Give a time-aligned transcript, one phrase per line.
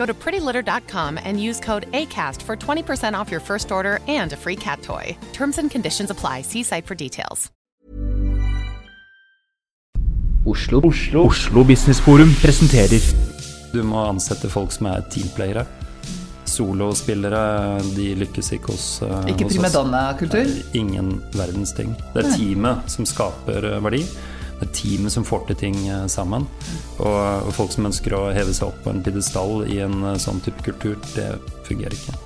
[0.00, 4.36] Go to prettylitter.com and use code ACAST for 20% off your first order and a
[4.36, 5.16] free cat toy.
[5.34, 6.40] Terms and conditions apply.
[6.42, 7.50] See site for details.
[10.46, 10.80] Oslo.
[10.88, 11.26] Oslo.
[11.26, 13.02] Oslo Business Forum presenterer
[13.72, 15.66] Du må ansette folk som er teamplayere.
[16.48, 17.44] Solospillere
[17.94, 19.28] de lykkes ikke hos oss.
[19.28, 19.58] Ikke hos oss.
[19.58, 20.48] primadonna-kultur?
[20.80, 21.92] Ingen verdens ting.
[22.14, 24.00] Det er teamet som skaper eh, verdi.
[24.60, 26.44] Det er teamet som får til ting eh, sammen.
[27.00, 30.42] Og folk som ønsker å heve seg opp på en pidestall i en eh, sånn
[30.44, 31.32] type kultur, det
[31.64, 32.18] fungerer ikke.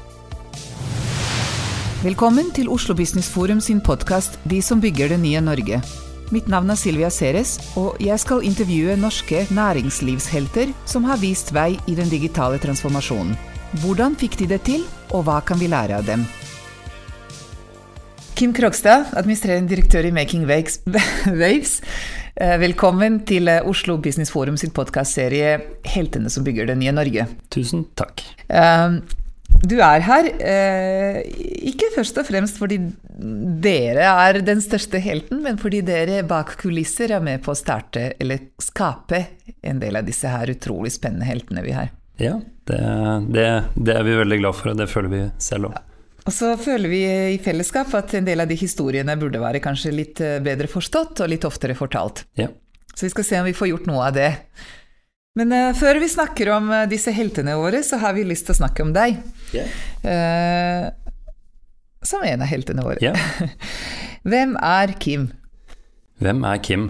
[2.04, 5.78] Velkommen til Oslo Business Forum sin podkast De som bygger det nye Norge.
[6.34, 11.76] Mitt navn er Silvia Ceres, og jeg skal intervjue norske næringslivshelter som har vist vei
[11.86, 13.36] i den digitale transformasjonen.
[13.84, 14.82] Hvordan fikk de det til,
[15.14, 16.26] og hva kan vi lære av dem?
[18.34, 20.46] Kim Krogstad, administrerende direktør i Making
[21.40, 21.80] Waves.
[22.34, 25.52] Eh, Velkommen til eh, Oslo Business Forum sin podkastserie
[25.86, 27.28] 'Heltene som bygger det nye Norge'.
[27.54, 28.24] Tusen takk.
[28.48, 28.98] Eh,
[29.64, 30.26] Du er her
[31.24, 32.76] ikke først og fremst fordi
[33.62, 38.12] dere er den største helten, men fordi dere bak kulisser er med på å starte
[38.20, 39.22] eller skape
[39.62, 41.88] en del av disse her utrolig spennende heltene vi har.
[42.18, 42.80] Ja, det,
[43.30, 43.46] det,
[43.78, 45.78] det er vi veldig glad for, og det føler vi selv òg.
[46.24, 47.02] Og så føler vi
[47.34, 51.20] i fellesskap at en del av de historiene burde være kanskje litt eh, bedre forstått
[51.20, 52.24] og litt oftere fortalt.
[52.40, 52.48] Ja.
[52.94, 54.30] Så vi skal se om vi får gjort noe av det.
[55.34, 58.54] Men uh, før vi snakker om uh, disse heltene våre, så har vi lyst til
[58.54, 59.18] å snakke om deg.
[59.54, 60.84] Eh,
[62.04, 63.00] som en av heltene våre.
[63.02, 63.50] Yeah.
[64.30, 65.28] Hvem er Kim?
[66.22, 66.88] Hvem er Kim?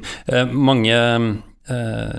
[0.52, 0.96] Mange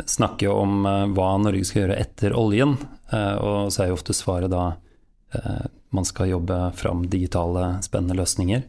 [0.09, 2.73] snakker om hva Norge skal gjøre etter oljen,
[3.13, 4.63] og så er jo ofte svaret da
[5.95, 8.63] man skal jobbe fram digitale, spennende løsninger.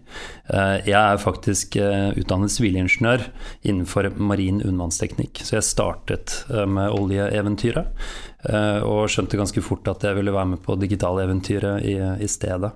[0.47, 3.27] Eh, jeg er faktisk eh, utdannet sivilingeniør
[3.66, 8.06] innenfor marin undervannsteknikk, så jeg startet eh, med oljeeventyret,
[8.49, 12.72] eh, og skjønte ganske fort at jeg ville være med på digitaleventyret i, i stedet.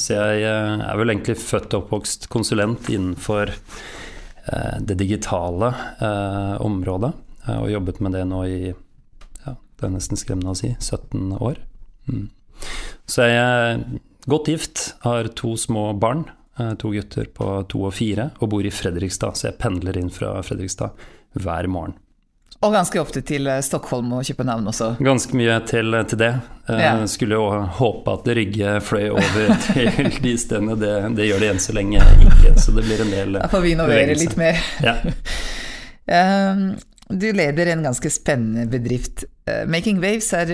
[0.00, 6.54] Så jeg eh, er vel egentlig født og oppvokst konsulent innenfor eh, det digitale eh,
[6.64, 7.12] området,
[7.46, 11.36] eh, og jobbet med det nå i ja, det er nesten skremmende å si 17
[11.36, 11.60] år.
[12.08, 12.30] Mm.
[13.06, 13.82] Så jeg er
[14.30, 16.24] godt gift, har to små barn,
[16.58, 20.08] eh, to gutter på to og fire, og bor i Fredrikstad, så jeg pendler inn
[20.10, 20.90] fra Fredrikstad
[21.36, 21.98] hver morgen.
[22.64, 24.94] Og ganske ofte til eh, Stockholm og København også.
[25.04, 26.30] Ganske mye til, til det.
[26.70, 26.94] Eh, Ja.
[27.10, 31.60] Skulle jo håpe at Rygge fløy over til de stedene, det, det gjør det igjen
[31.66, 34.64] så lenge ikke, så det blir en del Da får vi innovere litt mer.
[34.80, 34.96] Ja.
[36.04, 36.56] Eh,
[37.08, 39.24] Du leder en ganske spennende bedrift.
[39.68, 40.50] Making Waves er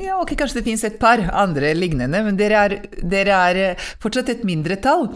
[0.00, 3.90] ja, ok, Kanskje det finnes et par andre lignende, men dere er, dere er eh,
[4.02, 5.10] fortsatt et mindretall.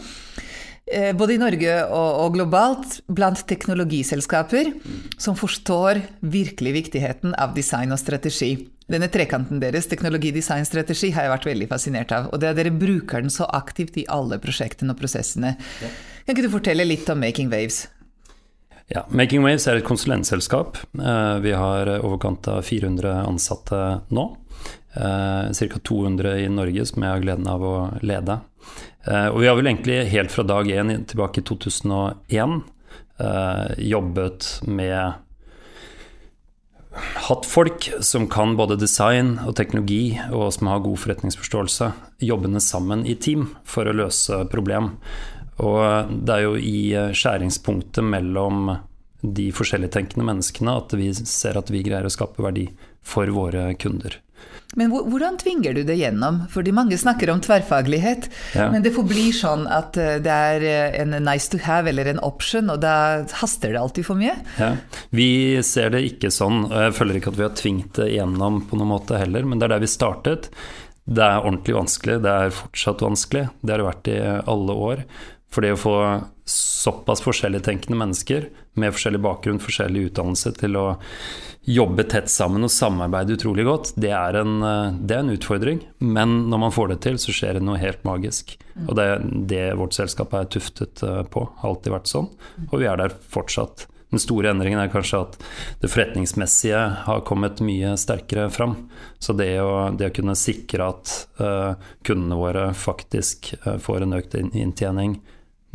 [0.87, 4.75] eh, Både i Norge og, og globalt blant teknologiselskaper
[5.19, 8.55] som forstår virkelig viktigheten av design og strategi.
[8.85, 12.27] Denne trekanten deres, teknologi, design, strategi, har jeg vært veldig fascinert av.
[12.35, 15.55] Og det er dere bruker den så aktivt i alle prosjektene og prosessene.
[16.25, 17.87] Kan ikke du fortelle litt om Making Waves?
[18.93, 20.77] Ja, Making Waves er et konsulentselskap.
[21.01, 24.37] Eh, Vi har overkant av 400 ansatte nå.
[24.95, 25.79] Ca.
[25.83, 28.41] 200 i Norge, som jeg har gleden av å lede.
[29.07, 32.63] Eh, Og vi har vel egentlig helt fra dag én tilbake i 2001
[33.19, 35.15] eh, jobbet med
[36.95, 41.89] Hatt folk som kan både design og teknologi, og som har god forretningsforståelse,
[42.23, 44.93] jobbende sammen i team for å løse problem.
[45.63, 46.81] Og det er jo i
[47.15, 48.77] skjæringspunktet mellom
[49.25, 52.67] de forskjelligtenkende menneskene at vi ser at vi greier å skape verdi
[53.05, 54.19] for våre kunder.
[54.75, 56.41] Men hvordan tvinger du det gjennom?
[56.51, 58.71] Fordi mange snakker om tverrfaglighet, Ja.
[58.73, 62.19] men det forblir sånn at eh, det er eh, en nice to have eller en
[62.27, 64.35] option, og da haster det alltid for mye.
[64.59, 64.73] Ja.
[65.15, 68.65] Vi ser det ikke sånn, og jeg føler ikke at vi har tvingt det gjennom
[68.69, 70.51] på noen måte heller, men det er der vi startet.
[71.07, 74.19] Det er ordentlig vanskelig, det er fortsatt vanskelig, det har det vært i
[74.57, 75.05] alle år.
[75.55, 75.97] For det å få
[76.51, 78.49] såpass forskjelligtenkende mennesker
[78.81, 80.87] med forskjellig bakgrunn, forskjellig utdannelse, til å
[81.65, 85.81] jobbe tett sammen og samarbeide utrolig godt, det er, en, eh, det er en utfordring.
[86.03, 88.57] Men når man får det til, så skjer det noe helt magisk.
[88.89, 89.25] Og det er
[89.55, 91.47] det vårt selskap er tuftet eh, på.
[91.63, 92.31] Har alltid vært sånn.
[92.71, 93.87] Og vi er der fortsatt.
[94.15, 95.39] Den store endringen er kanskje at
[95.83, 98.77] det forretningsmessige har kommet mye sterkere fram.
[99.19, 101.75] Så det å, det å kunne sikre at uh,
[102.07, 105.17] kundene våre faktisk uh, får en økt inntjening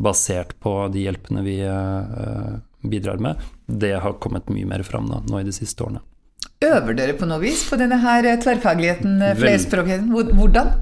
[0.00, 5.20] basert på de hjelpene vi uh, bidrar med, det har kommet mye mer fram da,
[5.28, 6.00] nå i de siste årene.
[6.64, 10.32] Øver dere på noe vis på denne her tverrfagligheten, flerspråkligheten?
[10.36, 10.72] Hvordan?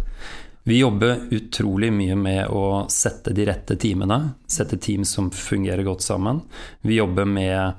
[0.68, 6.02] Vi jobber utrolig mye med å sette de rette teamene, sette team som fungerer godt
[6.04, 6.42] sammen.
[6.82, 7.78] Vi jobber med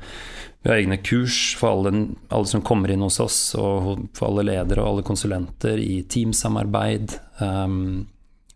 [0.62, 1.92] vi har egne kurs for alle,
[2.28, 7.14] alle, som kommer inn hos oss, og for alle ledere og alle konsulenter i teamsamarbeid.
[7.40, 8.08] Um,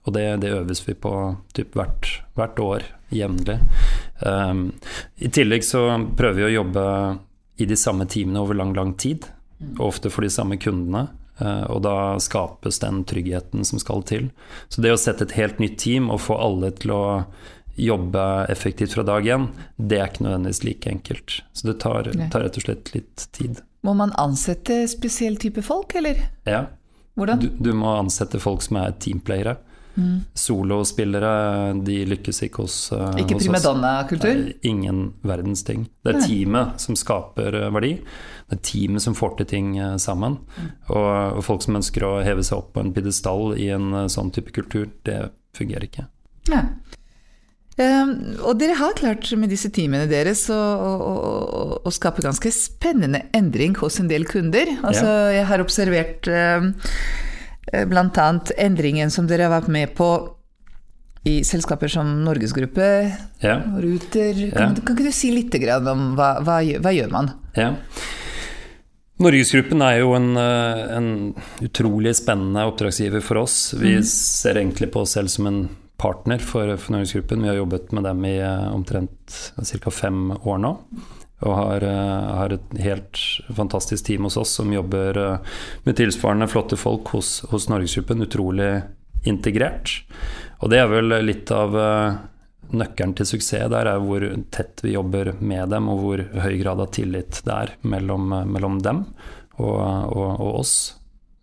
[0.04, 1.14] og det, det, øves vi på
[1.56, 3.60] typ, hvert, hvert, år jevnlig.
[4.20, 4.72] Um,
[5.16, 5.86] I tillegg så
[6.18, 6.86] prøver vi å jobbe
[7.62, 9.30] i de samme teamene over lang, lang tid.
[9.78, 11.08] Og ofte for de samme kundene.
[11.40, 14.30] Uh, og da skapes den tryggheten som skal til.
[14.68, 17.04] Så det å sette et helt nytt team og få alle til å
[17.80, 18.24] jobbe
[18.54, 19.48] effektivt fra dag én,
[19.78, 21.40] det er ikke nødvendigvis like enkelt.
[21.58, 23.64] Så det tar, tar rett og slett litt tid.
[23.84, 26.22] Må man ansette spesiell type folk, eller?
[26.48, 26.68] Ja.
[27.18, 27.42] Hvordan?
[27.42, 29.58] Du, du må ansette folk som er teamplayere.
[29.94, 30.24] Mm.
[30.34, 31.34] Solospillere
[31.86, 34.42] de lykkes ikke hos uh, Ikke primadonna-kultur?
[34.66, 35.86] Ingen verdens ting.
[36.01, 36.30] Det er Nei.
[36.30, 37.94] teamet som skaper uh, verdi.
[38.50, 40.40] Det er teamet som får til ting uh, sammen.
[40.57, 40.72] Mm.
[40.90, 44.34] Og, og, folk som ønsker å heve seg opp på en pidestall i en sånn
[44.34, 45.22] type kultur, det
[45.57, 46.10] fungerer ikke.
[46.50, 46.66] Ja.
[47.74, 52.51] Um, og dere har klart med disse teamene deres å, å, å, å, skape ganske
[52.54, 54.69] spennende endring hos en del kunder.
[54.86, 55.40] Altså, ja.
[55.40, 56.68] Jeg har observert Eh,
[57.90, 58.30] Bl.a.
[58.62, 60.10] endringen som dere har vært med på
[61.24, 62.88] i selskaper som Norgesgruppe,
[63.40, 63.56] ja.
[63.80, 64.34] Ruter.
[64.52, 64.81] Kan, ja.
[64.84, 67.31] kan, ikke du si litt om hva, hva, hva gjør man?
[67.56, 67.72] Ja.
[69.24, 71.08] Norgesgruppen er jo en, eh, en,
[71.64, 73.74] utrolig spennende oppdragsgiver for oss.
[73.78, 74.04] Vi mm.
[74.10, 75.64] ser egentlig på oss selv som en
[76.02, 77.44] partner for, for Norgesgruppen.
[77.46, 79.92] Vi har jobbet med dem i eh, omtrent ca.
[79.94, 80.74] fem år nå.
[81.44, 83.19] Og har, eh, har, et helt
[83.56, 88.24] fantastisk team hos oss som jobber eh, med tilsvarende flotte folk hos, hos Norgesgruppen.
[88.24, 88.69] Utrolig
[89.28, 90.04] integrert.
[90.63, 92.16] Og det er vel litt av eh,
[92.74, 94.25] nøkkelen til suksess der, er hvor
[94.56, 98.80] tett vi jobber med dem, og hvor høy grad av tillit det er mellom, mellom
[98.84, 99.06] dem
[99.60, 100.75] og, og, og, oss.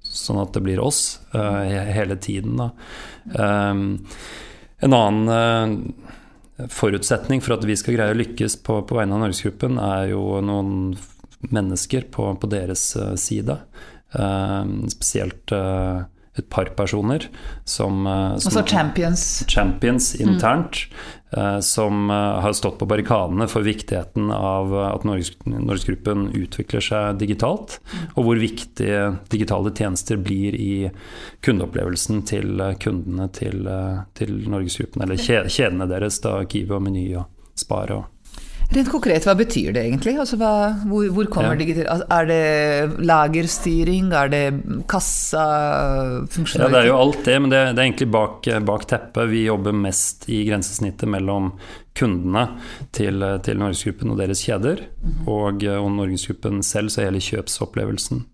[0.02, 1.62] Sånn at det blir oss uh,
[1.94, 2.70] hele tiden, da.
[3.30, 3.84] Um,
[4.82, 6.16] en annen uh,
[6.68, 10.40] forutsetning for at vi skal greie å lykkes på, på vegne av Norgesgruppen, er jo
[10.44, 10.94] noen
[11.48, 13.56] mennesker på, på deres uh, side.
[14.12, 16.02] Uh, spesielt uh,
[16.38, 17.24] et par personer
[17.68, 19.24] som, som Altså champions?
[19.50, 20.84] Champions internt.
[20.86, 21.19] Mm.
[21.62, 27.76] Som har stått på barrikadene for viktigheten av at Norges, Norgesgruppen utvikler seg digitalt.
[28.16, 30.90] Og hvor viktige digitale tjenester blir i
[31.46, 33.62] kundeopplevelsen til kundene til,
[34.18, 35.06] til Norgesgruppen.
[35.06, 37.30] Eller kjedene deres, da Kiwi og Meny og
[37.60, 38.08] Spar og
[38.70, 40.14] Rent konkret, hva betyr det egentlig?
[40.22, 40.52] Altså, hva,
[40.86, 41.62] hvor, hvor, kommer ja.
[41.64, 42.04] digital...
[42.06, 44.12] Er det lagerstyring?
[44.14, 44.42] Er det
[44.90, 46.62] kassafunksjonalitet?
[46.62, 49.26] Ja, det er jo alt det, men det, det er egentlig bak, bak, teppet.
[49.32, 51.50] Vi jobber mest i grensesnittet mellom
[51.98, 52.44] kundene
[52.94, 54.86] til, til Norgesgruppen og deres kjeder.
[55.02, 55.28] Mm -hmm.
[55.34, 58.24] Og, og Norgesgruppen selv, så hele kjøpsopplevelsen.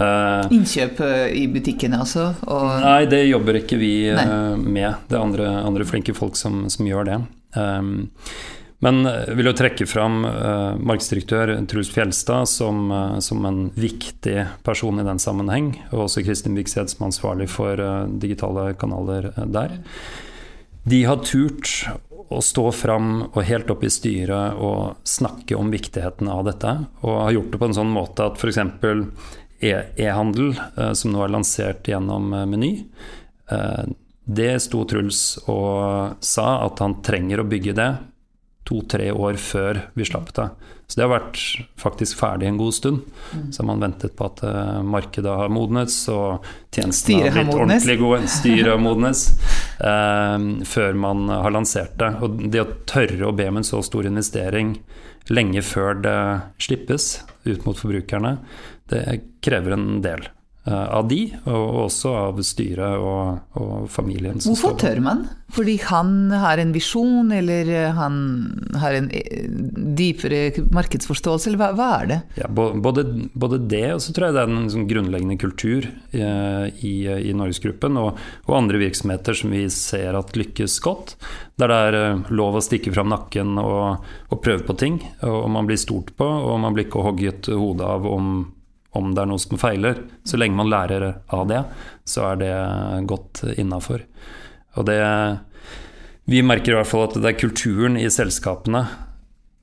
[0.00, 2.30] Uh, Innkjøp eh, i butikkene altså?
[2.48, 2.68] Og...
[2.80, 4.94] Nei, det jobber ikke vi uh, med.
[5.08, 7.18] Det er andre, andre, flinke folk som, som gjør det.
[7.56, 8.10] Um,
[8.82, 13.60] men jeg eh, vil jo trekke fram uh, markedsdirektør Truls Fjelstad som, uh, som, en
[13.78, 15.76] viktig person i den sammenheng.
[15.92, 19.78] Og også Kristin Vikseth som er ansvarlig for uh, digitale kanaler der.
[20.82, 21.86] De har turt
[22.32, 26.74] å stå fram og helt opp i styret og snakke om viktigheten av dette.
[27.06, 28.58] Og har gjort det på en sånn måte at f.eks.
[29.62, 30.56] e-handel,
[30.96, 32.72] som nå er lansert gjennom Meny,
[34.24, 37.90] det sto Truls og sa at han trenger å bygge det
[38.68, 40.48] to-tre år før vi slapp det.
[40.86, 41.38] Så det har vært
[41.80, 43.04] faktisk ferdig en god stund.
[43.32, 43.46] Mm.
[43.52, 47.96] Så har man ventet på at uh, markedet har modnes, og tjenestene har blitt ordentlig
[48.02, 48.18] gode.
[48.28, 49.22] Styret har modnes.
[49.82, 52.10] Eh, før man har lansert det.
[52.22, 54.76] Og det å tørre å be om en så stor investering
[55.32, 56.20] lenge før det
[56.62, 57.08] slippes
[57.46, 58.36] ut mot forbrukerne,
[58.92, 59.02] det
[59.42, 60.28] krever en del.
[60.66, 64.40] Eh, av de, og også av styret og, og familien.
[64.42, 65.26] Hvorfor tør man?
[65.52, 68.14] Fordi han har en visjon, eller han
[68.80, 69.44] har en eh,
[69.98, 72.18] dypere markedsforståelse, eller hva, hva er det?
[72.40, 73.04] Ja, både,
[73.34, 77.36] både det, og så tror jeg det er en sånn grunnleggende kultur eh, i, i
[77.36, 81.16] Norgesgruppen, og, og andre virksomheter som vi ser at lykkes godt.
[81.60, 85.46] Der det er eh, lov å stikke fram nakken og, og prøve på ting, og
[85.52, 88.32] man blir stort på, og man blir ikke hogget hodet av om,
[88.92, 90.02] om det er noe som feiler.
[90.28, 91.62] Så lenge man lærer av det,
[92.08, 92.52] så er det
[93.10, 94.04] godt innafor.
[94.76, 95.00] Og det
[96.24, 98.84] Vi merker i hvert fall at det er kulturen i selskapene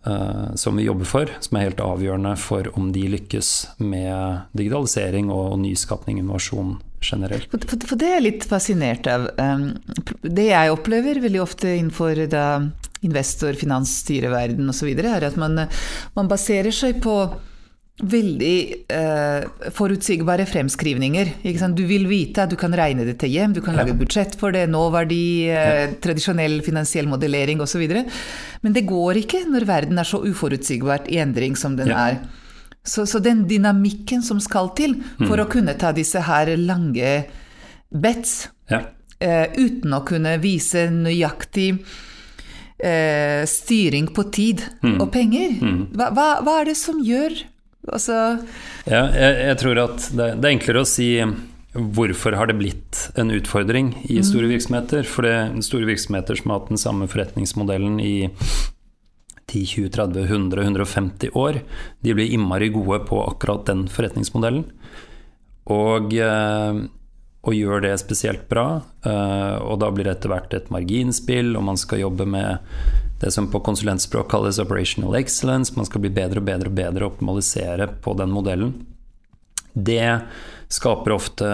[0.08, 5.32] uh, som vi jobber for, som er helt avgjørende for om de lykkes med digitalisering
[5.32, 7.48] og, nyskapning og innovasjon generelt.
[7.48, 9.30] For, det er jeg litt fascinert av.
[9.40, 9.70] Um,
[10.22, 12.46] det jeg opplever veldig ofte innenfor da,
[13.08, 15.64] investor-, finans-, styreverden osv., er at man,
[16.20, 17.22] man baserer seg på
[18.00, 19.44] veldig eh,
[19.76, 21.32] forutsigbare fremskrivninger.
[21.76, 24.38] Du vil vite at du kan regne det til hjem, du kan lage et budsjett
[24.40, 27.84] for det, nåverdi, eh, tradisjonell finansiell modellering osv.
[28.64, 32.08] Men det går ikke når verden er så uforutsigbart i endring som den Ja.
[32.10, 32.20] er.
[32.86, 34.96] Så, så den dynamikken som skal til
[35.28, 37.26] for å kunne ta disse her lange
[37.92, 38.80] bets, Ja.
[39.20, 41.84] eh, uten å kunne vise nøyaktig
[42.80, 44.64] eh, styring på tid
[45.00, 45.60] og penger.
[45.94, 47.36] Hva, hva, hva er det som gjør
[47.88, 48.16] Altså
[48.90, 51.14] Ja, jeg, jeg tror at det, det er enklere å si
[51.70, 55.06] hvorfor har det blitt en utfordring i store virksomheter.
[55.06, 58.14] For det er store virksomheter som har hatt den samme forretningsmodellen i
[59.50, 61.62] 10, 20, 30, 100, 150 år,
[62.06, 64.66] de blir innmari gode på akkurat den forretningsmodellen.
[65.70, 66.82] Og, eh,
[67.48, 68.82] og gjør det spesielt bra.
[69.06, 72.60] eh, Og da blir det etter hvert et marginspill, og man skal jobbe med
[73.22, 75.76] det som på konsulentspråk kalles operational excellence.
[75.76, 78.74] Man skal bli bedre og bedre og bedre og optimalisere på den modellen.
[79.74, 80.22] Det
[80.70, 81.50] skaper ofte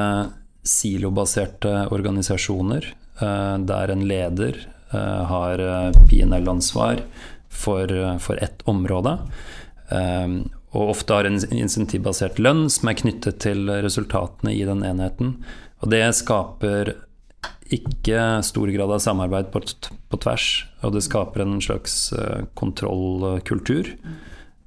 [0.65, 2.85] silobaserte organisasjoner,
[3.21, 4.57] eh, der en leder
[4.91, 5.61] eh, har
[6.09, 7.03] PNL-ansvar
[7.49, 7.87] for,
[8.19, 9.19] for ett område.
[10.75, 15.37] Og ofte har en insentivbasert lønn som er knyttet til resultatene i den enheten.
[15.83, 16.93] Og det skaper
[17.75, 19.61] ikke stor grad av samarbeid på,
[20.09, 20.47] på tvers,
[20.85, 23.89] og det skaper en slags uh, kontrollkultur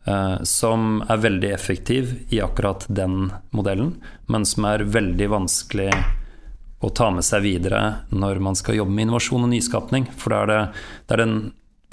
[0.08, 3.94] uh, som er veldig effektiv i akkurat den modellen,
[4.26, 5.92] men som er veldig vanskelig
[6.80, 7.82] å ta med seg videre
[8.14, 10.10] når man skal jobbe med innovasjon og nyskapning.
[10.18, 10.60] For da er det,
[11.06, 11.38] det er en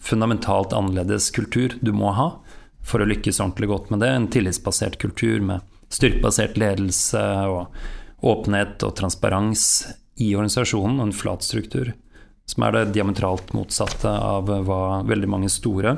[0.05, 2.29] fundamentalt annerledes kultur du må ha
[2.85, 4.11] for å lykkes ordentlig godt med det.
[4.13, 7.73] En tillitsbasert kultur med styrkebasert ledelse og
[8.23, 9.85] åpenhet og transparens
[10.21, 11.93] i organisasjonen, og en flat struktur.
[12.45, 15.97] Som er det diametralt motsatte av hva veldig mange store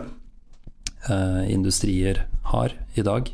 [1.09, 3.29] eh, industrier har i dag.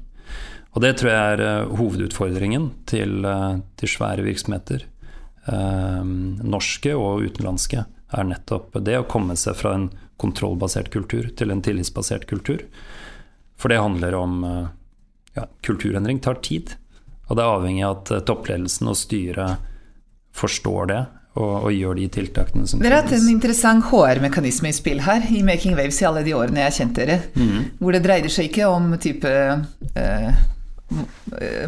[0.74, 4.88] Og det tror jeg er eh, hovedutfordringen til, eh, til svære virksomheter.
[5.46, 6.04] Eh,
[6.44, 9.90] norske og utenlandske er nettopp det å komme seg fra en
[10.22, 12.66] kontrollbasert kultur til en tillitsbasert kultur.
[13.60, 14.72] For det handler om eh,
[15.38, 16.76] ja, Kulturendring tar tid.
[17.34, 19.70] Og det er avhengig av at eh, toppledelsen og styret
[20.38, 21.02] forstår det
[21.34, 25.26] og, og gjør de tiltakene som Dere har hatt en interessant HR-mekanisme i spill her,
[25.34, 27.16] i Making Waves i alle de årene jeg har kjent dere.
[27.80, 29.32] Hvor det dreide seg ikke om type
[29.98, 30.44] eh,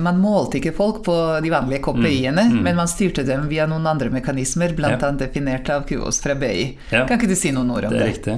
[0.05, 4.11] Man målte ikke folk på de vanlige KPI-ene, men man styrte dem via noen andre
[4.13, 4.93] mekanismer, bl.a.
[5.01, 5.09] Ja.
[5.17, 6.67] definert av Kuos fra BI.
[6.93, 7.07] Ja.
[7.09, 8.05] Kan ikke du si noen ord om Det det?
[8.05, 8.37] er riktig.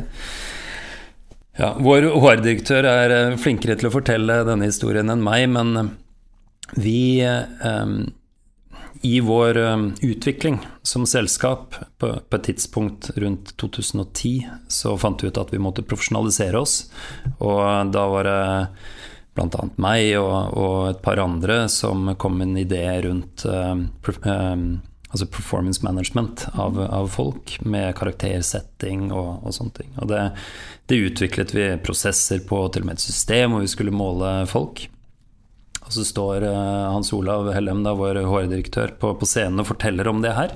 [1.59, 5.87] Ja, vår HR-direktør er eh, flinkere til å fortelle denne historien enn meg, men eh,
[6.75, 7.85] vi eh,
[9.01, 15.37] I vår eh, utvikling som selskap på, et tidspunkt rundt 2010 så fant vi ut
[15.37, 16.87] at vi måtte profesjonalisere oss.
[17.37, 18.41] Og da var det
[19.37, 19.69] bl.a.
[19.77, 23.73] meg og, og et par andre som kom med en idé rundt eh,
[24.33, 24.55] eh,
[25.07, 29.93] altså performance management av, av folk, med karaktersetting og, og sånne ting.
[30.01, 30.23] Og det,
[30.89, 34.87] det utviklet vi prosesser på, til og med et system hvor vi skulle måle folk.
[35.87, 40.11] Og så står eh, Hans Olav Hellem, da, vår HR-direktør, på, på scenen og forteller
[40.11, 40.53] om det her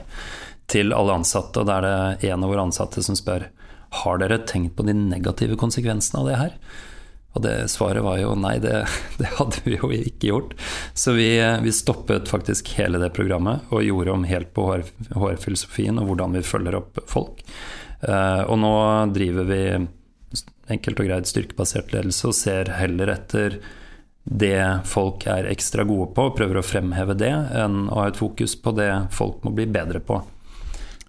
[0.72, 1.64] til alle ansatte.
[1.64, 3.48] Og da er det en av våre ansatte som spør
[4.02, 6.56] har dere tenkt på de negative konsekvensene av det her.
[7.32, 8.84] Og det svaret var jo nei, det,
[9.20, 10.56] det hadde vi jo ikke gjort.
[10.94, 11.30] Så vi,
[11.64, 16.46] vi stoppet faktisk hele det programmet og gjorde om helt på HR-filosofien og hvordan vi
[16.48, 17.44] følger opp folk.
[18.02, 18.76] Eh, og nå
[19.16, 19.64] driver vi
[20.72, 23.60] enkelt og greit styrkebasert ledelse og ser heller etter
[24.24, 28.20] det folk er ekstra gode på, og prøver å fremheve det, enn å ha et
[28.20, 30.20] fokus på det folk må bli bedre på.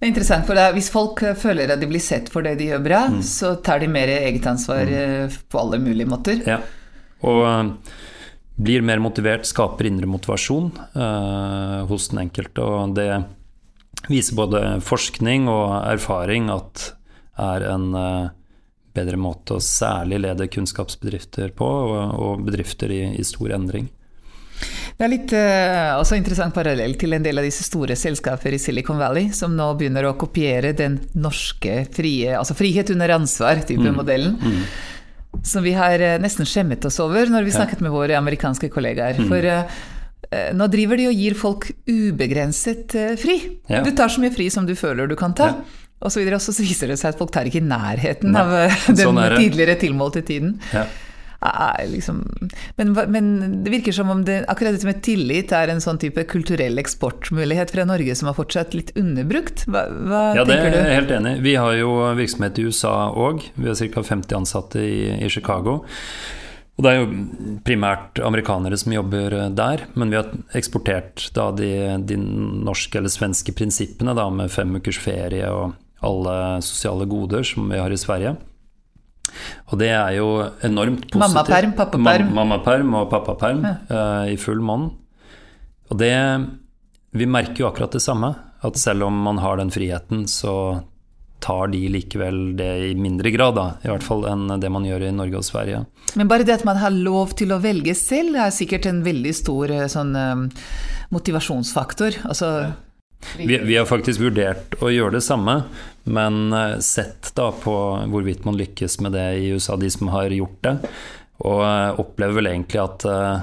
[0.02, 2.42] Det er interessant, for det er, Hvis folk eh, føler at de blir sett for
[2.42, 5.36] det de gjør bra, så tar de mer eget ansvar mm.
[5.52, 6.40] på alle mulige måter.
[6.48, 6.58] Ja.
[7.22, 7.92] Og eh,
[8.62, 12.64] blir mer motivert, skaper indre motivasjon eh, hos den enkelte.
[12.66, 13.08] Og det
[14.10, 16.88] viser både forskning og erfaring at
[17.40, 18.30] er en eh,
[18.96, 23.90] bedre måte å særlig lede kunnskapsbedrifter på, og, og bedrifter i, i, stor endring.
[24.62, 28.60] Det er litt uh, også interessant parallell til en del av disse store selskaper i
[28.62, 33.94] Silicon Valley, som nå begynner å kopiere den norske frie, altså frihet under ansvar-type mm.
[33.98, 34.38] modellen.
[34.38, 34.64] Mm
[35.42, 39.18] som vi har eh, nesten skjemmet oss over når vi snakket med våre amerikanske kollegaer.
[39.18, 39.30] Mm.
[39.30, 43.38] For uh, nå driver de og gir folk ubegrenset uh, fri.
[43.70, 43.82] Ja.
[43.84, 45.52] Du tar så mye fri som du føler du kan ta.
[45.52, 45.81] Ja.
[46.02, 48.42] Og så, videre, og så viser det seg at folk tar ikke i nærheten Nei.
[48.42, 48.52] av
[48.90, 50.56] den sånn tidligere tilmålte tiden.
[50.74, 50.86] Ja
[51.88, 52.22] liksom,
[52.76, 56.24] men, men, det virker som om det, akkurat dette med tillit er en sånn type
[56.30, 59.64] kulturell eksportmulighet fra Norge som har fortsatt litt underbrukt.
[59.66, 60.76] Hva, hva ja, tenker du?
[60.76, 63.42] Ja, det er jeg helt enig Vi har jo virksomhet i USA òg.
[63.56, 64.06] Vi har ca.
[64.12, 65.82] 50 ansatte i, i Chicago.
[66.78, 71.68] Og det er jo primært amerikanere som jobber der, men vi har eksportert da de,
[72.08, 75.74] de norske eller svenske prinsippene da, med fem ukers ferie og
[76.06, 78.36] alle sosiale goder som vi har i Sverige.
[79.70, 80.28] Og det er jo
[80.66, 81.22] enormt positivt.
[81.22, 82.32] Mammaperm, pappaperm.
[82.36, 83.76] Mammaperm og pappaperm ja.
[83.88, 84.90] uh, i full monn.
[85.90, 86.14] Og det
[87.12, 88.32] Vi merker jo akkurat det samme.
[88.64, 90.82] At selv om man har den friheten, så
[91.42, 95.08] tar de likevel det i mindre grad, da, i hvert fall enn det man gjør
[95.08, 95.80] i Norge og Sverige.
[96.14, 99.34] Men bare det at man har lov til å velge selv, er sikkert en veldig
[99.34, 100.70] stor eh, sånn, uh,
[101.12, 102.22] motivasjonsfaktor.
[102.30, 102.52] Altså,
[103.36, 105.62] vi, vi, har faktisk vurdert å gjøre det samme,
[106.04, 107.74] men eh, sett da på
[108.12, 110.76] hvorvidt man lykkes med det i USA, de som har gjort det.
[111.46, 113.42] Og eh, opplever vel egentlig at uh,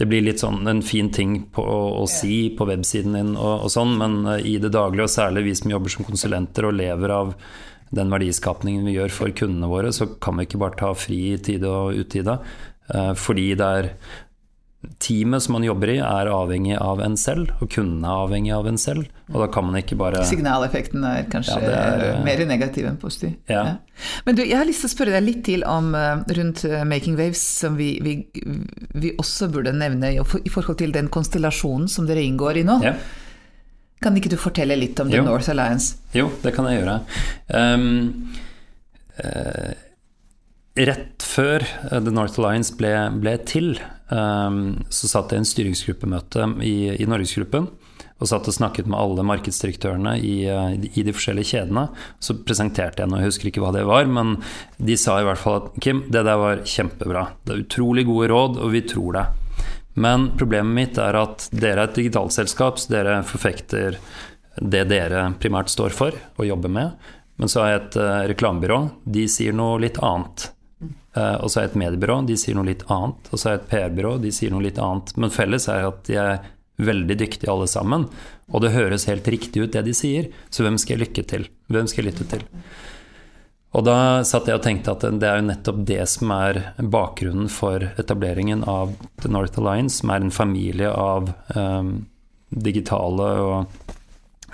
[0.00, 3.66] det blir litt sånn en fin ting på, å, å si på websiden din og,
[3.66, 7.16] og sånn, men i det daglige, og særlig vi som jobber som konsulenter og lever
[7.16, 7.34] av
[7.96, 11.42] den verdiskapningen vi gjør for kundene våre, så kan vi ikke bare ta fri i
[11.42, 12.34] tide og utide.
[13.18, 13.88] Fordi det er
[15.02, 18.68] teamet som man jobber i, er avhengig av en selv, og kundene er avhengig av
[18.70, 19.10] en selv.
[19.32, 22.98] Og da kan man ikke bare Signaleffekten er kanskje ja, er, eh, mer negativ enn
[23.00, 23.34] positiv.
[23.50, 23.62] Ja.
[23.68, 24.02] Ja.
[24.26, 26.80] Men du, jeg har lyst til å spørre deg litt til om uh, rundt uh,
[26.88, 28.16] Making Waves, som vi, vi,
[28.94, 32.80] vi, også burde nevne i, forhold til den konstellasjonen som dere inngår i nå.
[34.04, 35.96] Kan ikke du fortelle litt om The North Alliance?
[36.14, 37.00] Jo, det kan jeg gjøre.
[37.48, 38.34] Um,
[39.22, 39.72] uh,
[40.76, 42.92] rett før The North Alliance ble,
[43.22, 43.74] ble til,
[44.12, 47.70] um, så satt jeg i en styringsgruppemøte i, i Norgesgruppen
[48.16, 50.36] og satt og snakket med alle markedsdirektørene i,
[50.88, 51.82] i, de forskjellige kjedene.
[52.22, 54.38] Så presenterte jeg noe, jeg husker ikke hva det var, men
[54.80, 57.26] de sa i hvert fall at Kim, det der var kjempebra.
[57.44, 59.26] Det er utrolig gode råd, og vi tror det.
[60.00, 64.00] Men problemet mitt er at dere er et digitalselskap, så dere forfekter
[64.56, 67.08] det dere primært står for og jobber med.
[67.36, 68.80] Men så har jeg et uh, reklamebyrå,
[69.12, 70.50] de sier noe litt annet.
[71.16, 73.30] Uh, og så er jeg et mediebyrå, de sier noe litt annet.
[73.32, 75.14] Og så er jeg et PR-byrå, de sier noe litt annet.
[75.16, 78.04] Men felles er at de er veldig dyktige alle sammen.
[78.52, 80.28] Og det høres helt riktig ut, det de sier.
[80.52, 81.48] Så hvem skal jeg lykke til?
[81.72, 82.44] Hvem skal jeg lytte til?
[83.76, 87.50] Og da satt jeg og tenkte at det er jo nettopp det som er bakgrunnen
[87.52, 92.06] for etableringen av The North Alliance, som er en familie av um,
[92.48, 93.92] digitale og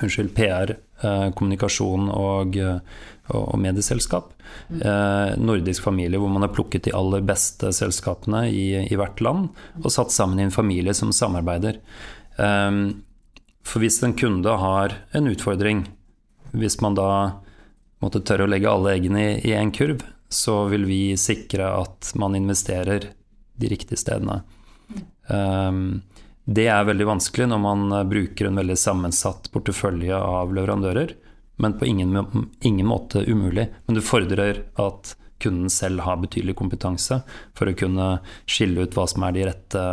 [0.05, 4.33] unnskyld, PR, uh, kommunikasjon og, og, og medieselskap
[4.69, 9.51] eh, nordisk familie hvor man har plukket de aller beste selskapene i, i hvert land
[9.83, 11.81] og satt sammen i en familie som samarbeider.
[12.37, 12.71] Eh,
[13.63, 15.87] for hvis en kunde har en utfordring,
[16.53, 17.11] hvis man da
[18.03, 22.35] måtte tørre å legge alle eggene i én kurv, så vil vi sikre at man
[22.35, 23.13] investerer
[23.61, 24.41] de riktige stedene.
[25.29, 26.03] Um,
[26.45, 31.15] det er veldig vanskelig når man bruker en veldig sammensatt portefølje av leverandører
[31.63, 33.69] men på ingen, ingen måte umulig.
[33.87, 37.21] Men det fordrer at kunden selv har betydelig kompetanse
[37.59, 39.85] for å kunne skille ut hva som er de rette,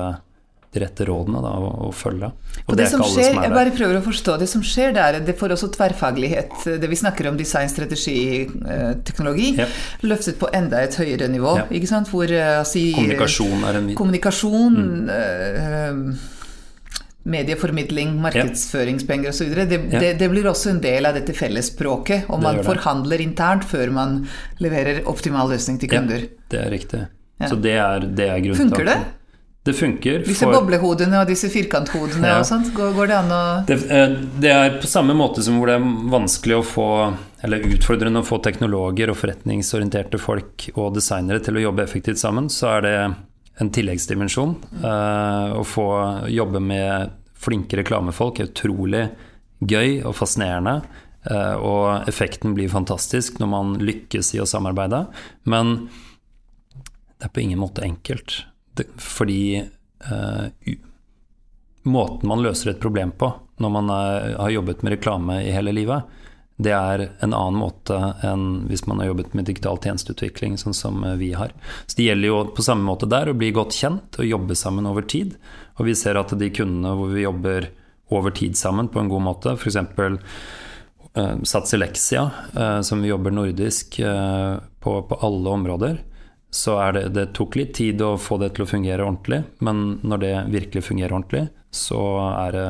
[0.73, 2.29] de rette rådene da, å, å, følge.
[2.65, 4.37] Og, det, det som skjer, som Jeg bare prøver å forstå.
[4.41, 6.57] Det som skjer der, det får også tverrfaglighet.
[6.81, 9.69] Det vi snakker om design, strategi, eh, teknologi, ja.
[10.05, 11.57] løftet på enda et høyere nivå.
[11.61, 12.01] Ja.
[12.09, 15.15] Hvor, altså, kommunikasjon er en Kommunikasjon mm.
[15.19, 16.03] øh,
[17.31, 19.53] medieformidling, markedsføringspenger osv.
[19.69, 20.01] Det, ja.
[20.01, 24.19] det, det blir også en del av dette fellesspråket, og man forhandler internt før man
[24.63, 26.25] leverer optimal løsning til kunder.
[26.25, 27.05] Ja, det er riktig.
[27.39, 27.47] Ja.
[27.47, 28.75] Så det er, det er grunntanken.
[28.75, 28.99] Funker det?
[29.63, 30.19] Det funker.
[30.23, 30.55] Disse for...
[30.55, 34.77] boblehodene og disse firkanthodene og sånt, går, går, det an å det, eh, det, er
[34.79, 36.87] på samme måte som hvor det er vanskelig å få,
[37.45, 42.47] eller utfordrende å få teknologer og forretningsorienterte folk og designere til å jobbe effektivt sammen,
[42.49, 42.95] så er det
[43.59, 44.55] en tilleggsdimensjon.
[44.79, 45.89] Uh, å få
[46.31, 49.05] jobbe med flinke reklamefolk er utrolig
[49.59, 50.79] gøy og fascinerende.
[51.29, 55.05] Uh, og effekten blir fantastisk når man lykkes i å samarbeide.
[55.51, 55.89] Men
[57.19, 58.43] det er på ingen måte enkelt.
[58.95, 59.65] fordi
[60.07, 60.47] uh,
[61.83, 65.73] måten man løser et problem på når man er, har jobbet med reklame i hele
[65.75, 66.07] livet,
[66.59, 67.95] det er en annen måte
[68.27, 71.53] enn hvis man har jobbet med digital tjenesteutvikling, sånn som vi har.
[71.87, 74.87] Så Det gjelder jo på samme måte der å bli godt kjent og jobbe sammen
[74.89, 75.37] over tid.
[75.79, 77.69] Og vi ser at de kundene hvor vi jobber
[78.13, 79.77] over tid sammen på en god måte, f.eks.
[81.17, 86.01] Uh, Satsilexia, uh, som vi jobber nordisk uh, på, på, alle områder,
[86.53, 89.43] så er det, det tok litt tid å få det til å fungere ordentlig.
[89.65, 92.01] Men når det virkelig fungerer ordentlig, så
[92.33, 92.69] er det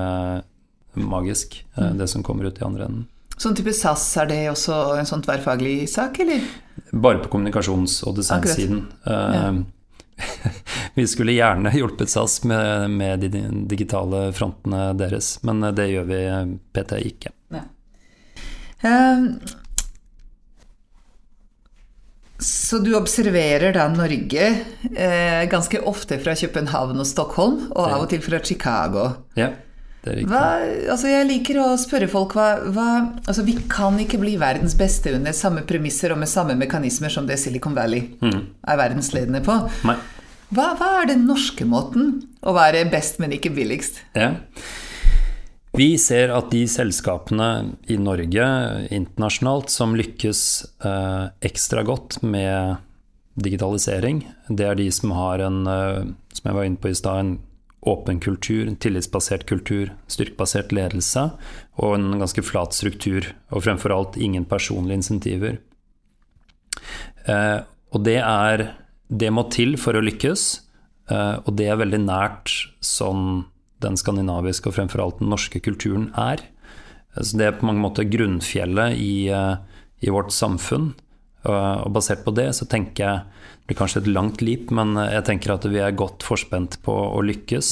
[0.99, 1.97] magisk, mm.
[1.99, 3.07] det som kommer ut i andre enden.
[3.39, 6.43] Sånn type SAS, er det også en sånn tverrfaglig sak, eller?
[6.91, 8.81] Bare på kommunikasjons- og designsiden.
[9.07, 9.53] Ja.
[10.19, 10.59] Eh,
[10.99, 16.21] vi skulle gjerne hjulpet SAS med, med, de digitale frontene deres, men det gjør vi
[16.75, 17.33] PT ikke.
[17.55, 17.65] Ja.
[18.79, 19.57] Uh,
[22.39, 24.45] så du observerer da Norge
[24.95, 29.09] eh, ganske ofte fra København og Stockholm, og av og til fra Chicago.
[29.35, 29.49] Ja.
[30.29, 30.43] Hva,
[30.91, 32.89] altså jeg liker å spørre folk hva, hva,
[33.25, 37.27] altså Vi kan ikke bli verdens beste under samme premisser og med samme mekanismer som
[37.29, 38.41] det Silicon Valley mm.
[38.67, 39.55] er verdensledende på.
[39.85, 44.01] Hva, hva, er den norske måten å være best, men ikke billigst?
[44.17, 44.33] Ja.
[45.77, 47.49] Vi ser at de selskapene
[47.91, 48.45] i Norge
[48.89, 50.41] internasjonalt som lykkes
[50.81, 52.79] eh, ekstra godt med
[53.39, 57.21] digitalisering, det er de som har en, eh, som jeg var inne på i stad,
[57.21, 57.37] en
[57.81, 61.29] åpen kultur, tillitsbasert kultur, styrkebasert ledelse
[61.79, 63.31] og en ganske flat struktur.
[63.55, 65.59] Og fremfor alt ingen personlige insentiver.
[67.25, 67.59] Eh,
[67.93, 68.69] og det er
[69.09, 70.61] Det må til for å lykkes,
[71.09, 73.47] eh, og det er veldig nært sånn
[73.81, 76.43] den skandinaviske og fremfor alt den norske kulturen er.
[77.17, 79.55] Så det er på mange måter grunnfjellet i, eh,
[80.05, 80.93] i vårt samfunn.
[81.47, 83.21] Og basert på det så tenker jeg
[83.69, 86.91] det blir kanskje et langt leap, men jeg tenker at vi er godt forspent på
[86.91, 87.69] å lykkes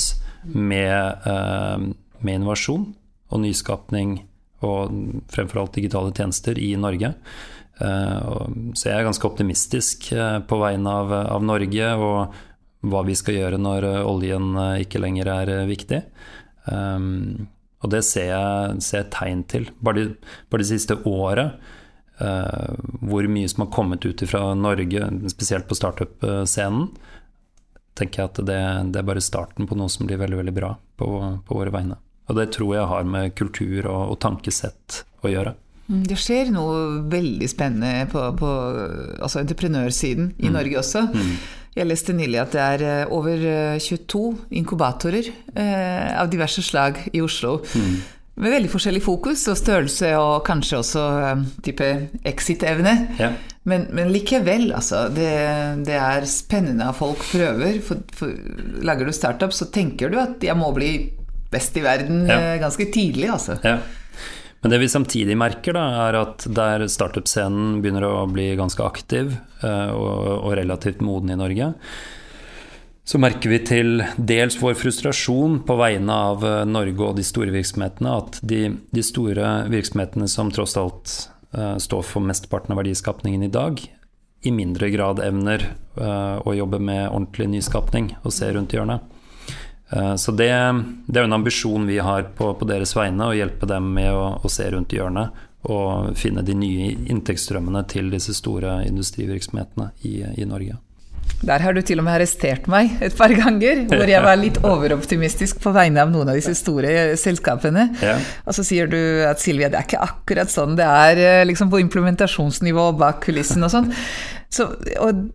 [0.53, 1.77] med, eh,
[2.21, 2.93] med innovasjon
[3.31, 4.19] og nyskapning
[4.61, 7.15] og fremfor alt digitale tjenester i Norge.
[7.81, 8.19] Eh,
[8.73, 12.37] så jeg er ganske optimistisk eh, på vegne av, av Norge og
[12.87, 15.97] hva vi skal gjøre når oljen ikke lenger er viktig.
[16.69, 19.65] Og det ser jeg, ser tegn til.
[19.81, 21.57] Bare det de siste året
[22.17, 26.87] hvor mye som har kommet ut fra Norge, spesielt på startup-scenen,
[27.97, 28.59] tenker jeg at det,
[28.93, 31.07] det, er bare starten på noe som blir veldig veldig bra på,
[31.47, 31.99] på våre vegne.
[32.27, 35.55] Og det tror jeg har med kultur og, og tankesett å gjøre.
[35.87, 38.49] Mm, det skjer noe veldig spennende på, på
[39.21, 40.57] altså entreprenørsiden i mm.
[40.57, 41.05] Norge også.
[41.13, 41.31] Mm.
[41.77, 43.47] Jeg leste nylig at det er eh, over
[43.85, 47.59] 22 eh, inkubatorer eh, av diverse slag i Oslo.
[47.77, 47.97] Mm
[48.37, 51.87] med veldig forskjellig fokus og størrelse, og kanskje også um, type
[52.27, 52.93] exit-evne.
[53.17, 53.31] Ja.
[53.67, 55.07] Men, men, likevel, altså.
[55.11, 55.29] Det,
[55.87, 57.81] det, er spennende at folk prøver.
[57.83, 58.35] For, for,
[58.85, 60.91] lager du startup, så tenker du at jeg må bli
[61.51, 62.37] best i verden ja.
[62.37, 63.57] Eh, ganske tidlig, altså.
[63.65, 63.79] Ja.
[64.61, 69.35] Men det vi samtidig merker, da, er at der startup-scenen begynner å bli ganske aktiv
[69.63, 71.73] eh, og, og relativt moden i Norge,
[73.07, 77.53] så merker vi til dels vår frustrasjon på vegne av eh, Norge og de store
[77.55, 81.13] virksomhetene, at de, de store virksomhetene som tross alt
[81.55, 83.79] uh, står for mesteparten av verdiskapningen i dag,
[84.43, 85.63] i mindre grad evner
[85.95, 89.05] uh, å jobbe med ordentlig nyskapning og se rundt hjørnet.
[89.87, 90.51] Uh, så det,
[91.07, 94.33] det, er en ambisjon vi har på, på, deres vegne, å hjelpe dem med å,
[94.43, 100.47] å se rundt hjørnet og finne de nye inntektsstrømmene til disse store industrivirksomhetene i, i
[100.47, 100.75] Norge.
[101.45, 104.57] Der har du til og med arrestert meg et par ganger, hvor jeg var litt
[104.71, 107.91] overoptimistisk på vegne av noen av disse store selskapene.
[108.01, 108.15] Ja.
[108.47, 108.97] Og så sier du
[109.27, 113.65] at Silvia, det er ikke akkurat sånn det er eh, liksom på implementasjonsnivå bak kulissen
[113.67, 113.91] og sånn.
[114.49, 114.71] Så,
[115.03, 115.27] og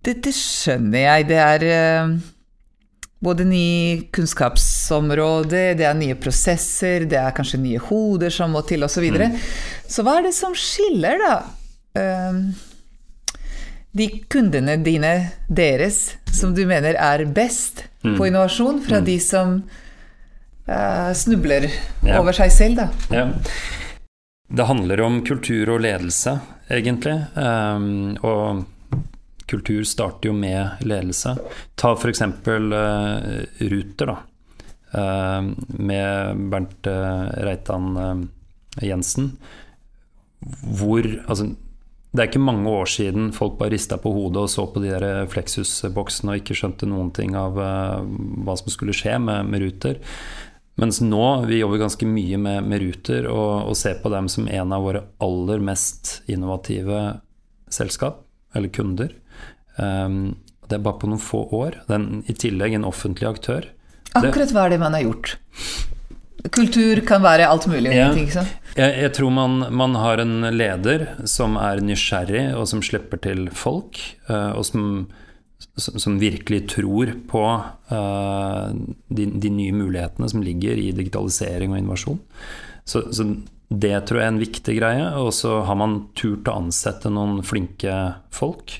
[0.00, 1.28] det, det, skjønner jeg.
[1.28, 2.16] Det er eh,
[3.20, 3.68] både ny
[4.16, 8.96] kunnskapsområde, det er nye prosesser, det er kanskje nye hoder som må til, osv.
[8.96, 9.28] Så, videre.
[9.34, 9.46] mm.
[9.92, 11.38] så hva er det som skiller, da?
[11.90, 12.69] Uh,
[13.92, 15.14] de kundene dine,
[15.48, 18.16] deres, som du mener er best mm.
[18.18, 19.06] på innovasjon, fra mm.
[19.08, 19.56] de som
[20.70, 21.66] uh, snubler
[22.06, 22.20] ja.
[22.20, 22.88] over seg selv, da?
[23.14, 23.26] Ja.
[24.50, 26.36] Det handler om kultur og ledelse,
[26.70, 27.16] egentlig.
[27.34, 28.64] Um, og
[29.50, 31.36] kultur starter jo med ledelse.
[31.78, 32.22] Ta f.eks.
[32.46, 32.66] Uh,
[33.70, 34.18] Ruter, da.
[34.90, 38.28] Uh, med Bernt uh, Reitan
[38.82, 39.32] Jensen.
[40.40, 41.50] Hvor Altså
[42.10, 44.90] det er ikke mange år siden folk bare rista på hodet og så på de
[44.90, 48.00] der Flexus-boksene og ikke skjønte noen ting av uh,
[48.46, 50.00] hva som skulle skje med, med, Ruter.
[50.80, 54.48] Mens nå vi jobber ganske mye med, med Ruter og, og, ser på dem som
[54.50, 57.20] en av våre aller mest innovative
[57.70, 58.24] selskap,
[58.58, 59.14] eller kunder.
[59.78, 61.78] Um, det er bare på noen få år.
[61.86, 63.70] Den, I tillegg en offentlig aktør.
[64.18, 65.36] Akkurat hva er det man har gjort?
[66.50, 67.94] Kultur kan være alt mulig.
[67.94, 68.10] Ja.
[68.34, 68.59] Sant?
[68.78, 73.48] Jeg, jeg tror man, man har en leder som er nysgjerrig, og som slipper til
[73.56, 73.98] folk,
[74.30, 74.84] eh, og som,
[75.76, 78.76] som virkelig tror på eh,
[79.10, 82.20] de, de nye mulighetene som ligger i digitalisering og innovasjon.
[82.86, 83.26] Så, så
[83.70, 85.08] det tror jeg er en viktig greie.
[85.18, 87.96] Og så har man turt å ansette noen flinke
[88.34, 88.76] folk.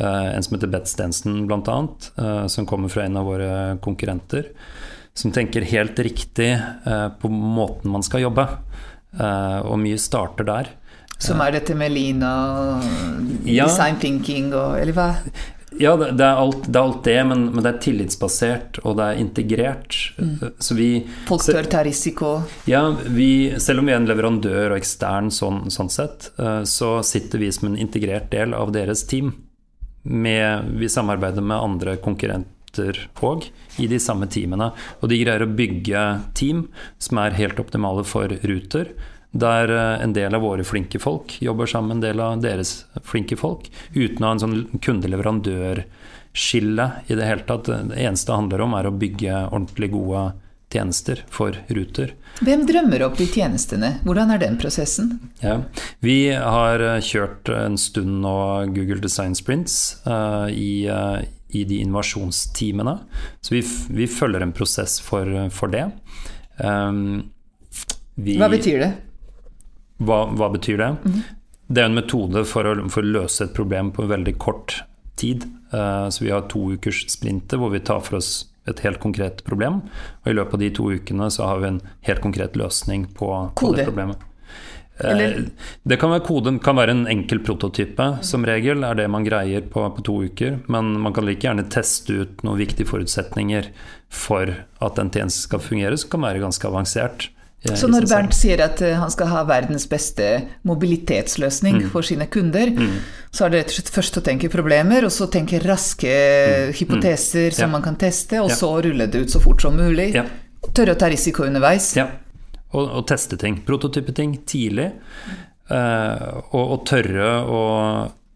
[0.00, 1.80] Eh, en som heter Beth Stensen, bl.a.,
[2.52, 3.52] som kommer fra en av våre
[3.84, 4.48] konkurrenter.
[5.16, 6.54] Som tenker helt riktig
[7.20, 8.46] på måten man skal jobbe.
[9.18, 10.68] Eh, og mye starter der.
[11.20, 12.84] Som er dette med lean og
[13.44, 13.66] Ja.
[13.66, 15.08] design thinking og Eller hva?
[15.78, 18.96] Ja, det, det, er alt, det er alt det, men, men det er tillitsbasert, og
[18.98, 19.94] det er integrert.
[20.58, 20.88] Så vi
[21.28, 22.42] Folk tør ta risiko.
[22.66, 26.96] Ja, vi, selv om vi er en leverandør og ekstern sånn, sånn sett, eh, så
[27.06, 29.30] sitter vi som en integrert del av deres team.
[30.02, 34.70] Med, vi samarbeider med andre konkurrenter òg i de samme teamene.
[35.00, 38.86] Og de greier å bygge team som er helt optimale for Ruter.
[39.30, 42.84] Der eh, en del av våre flinke folk jobber sammen med en del av deres
[43.06, 43.70] flinke folk.
[43.94, 47.64] Uten å ha en sånn kunde-leverandør-skille i det hele tatt.
[47.70, 50.32] Det eneste det handler om, er å bygge ordentlig gode
[50.70, 52.14] tjenester for Ruter.
[52.40, 53.96] Hvem drømmer opp de tjenestene?
[54.06, 55.16] Hvordan er den prosessen?
[55.42, 55.58] Ja.
[56.04, 58.36] Vi har eh, kjørt en stund nå
[58.76, 61.26] Google Design Sprints uh, i, eh,
[61.56, 62.96] i de innovasjonsteamene.
[63.40, 65.86] Så vi, vi følger en prosess for, for det.
[66.58, 67.30] Um,
[68.14, 68.90] vi, Hva betyr det?
[70.04, 70.90] hva, hva betyr det?
[71.70, 74.80] Det er en metode for å, for å løse et problem på veldig kort
[75.20, 75.46] tid.
[75.74, 78.32] Uh, så vi har to ukers sprinter hvor vi tar for oss
[78.68, 79.80] et helt konkret problem.
[80.24, 83.30] Og i løpet av de to ukene så har vi en helt konkret løsning på,
[83.58, 84.26] på det problemet.
[85.02, 85.50] Eh, Eller-
[85.86, 89.62] Det kan være koden kan være en enkel prototype, som regel, er det man greier
[89.62, 90.60] på, på to uker.
[90.68, 93.66] Men man kan like gjerne teste ut noen viktige forutsetninger
[94.10, 97.28] for at en tjeneste skal fungere, som kan være ganske avansert.
[97.64, 98.06] eh, Så når.
[98.08, 101.90] Bernt sier at eh, han skal ha verdens beste mobilitetsløsning Mm.
[101.90, 102.70] for sine kunder,
[103.32, 107.52] så er det rett og slett først å tenke problemer, og så tenke raske hypoteser
[107.52, 107.72] som Mm.
[107.72, 107.78] Ja.
[107.78, 108.54] man kan teste, og Ja.
[108.56, 110.14] så rulle det ut så fort som mulig.
[110.14, 110.24] Ja.
[110.74, 111.94] Tørre å ta risiko underveis.
[111.96, 112.08] Ja,
[112.72, 113.60] og, og teste ting.
[113.66, 114.90] Prototype ting tidlig.
[115.70, 117.60] eh, og, og tørre å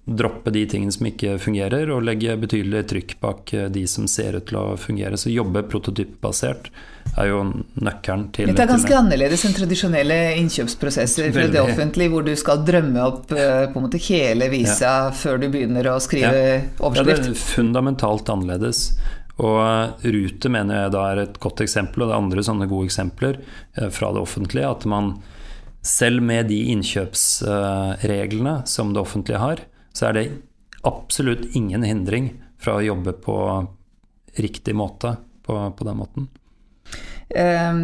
[0.05, 4.37] droppe de tingene som ikke fungerer, og legge betydelig trykk bak eh, de som ser
[4.37, 5.17] ut til å fungere.
[5.21, 6.69] Så jobbe prototypebasert
[7.21, 7.41] er jo
[7.81, 12.33] nøkkelen til Dette er ganske til annerledes enn tradisjonelle innkjøpsprosesser fra det offentlige, hvor du
[12.37, 16.95] skal drømme opp eh, på en måte hele visa før du begynner å skrive Ja.
[17.01, 18.91] Ja, det er fundamentalt annerledes.
[19.43, 22.69] Og eh, Rute mener jeg da er et godt eksempel, og det er andre sånne
[22.71, 24.71] gode eksempler eh, fra det offentlige.
[24.71, 25.17] At man
[25.85, 30.25] selv med de innkjøpsreglene som det offentlige har, så er det
[30.87, 33.37] absolutt ingen hindring fra å jobbe på
[34.41, 36.31] riktig måte på, på den måten.
[37.29, 37.75] Eh,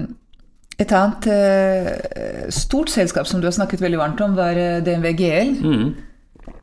[0.80, 5.10] Et annet eh, stort selskap som du har snakket veldig varmt om, var eh, DNV
[5.18, 5.50] GL.
[5.60, 5.90] Mm.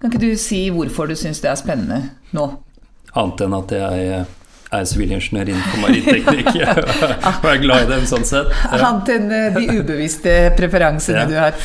[0.02, 2.00] Kan ikke du si hvorfor du syns det er spennende
[2.34, 2.48] nå?
[3.14, 4.26] Annet enn at jeg eh,
[4.74, 6.50] er sivilingeniør innenfor marinteknikk
[7.44, 8.52] og er glad i dem sånn sett.
[8.74, 11.30] Annet enn eh, de ubevisste preferansene Ja.
[11.30, 11.56] du har.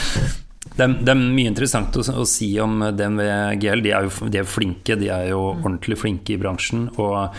[0.73, 3.23] Det er, det er mye interessant å, å si om DNV
[3.61, 3.83] GL.
[3.85, 6.87] De er jo de er flinke, de er jo ordentlig flinke i bransjen.
[6.97, 7.35] Og,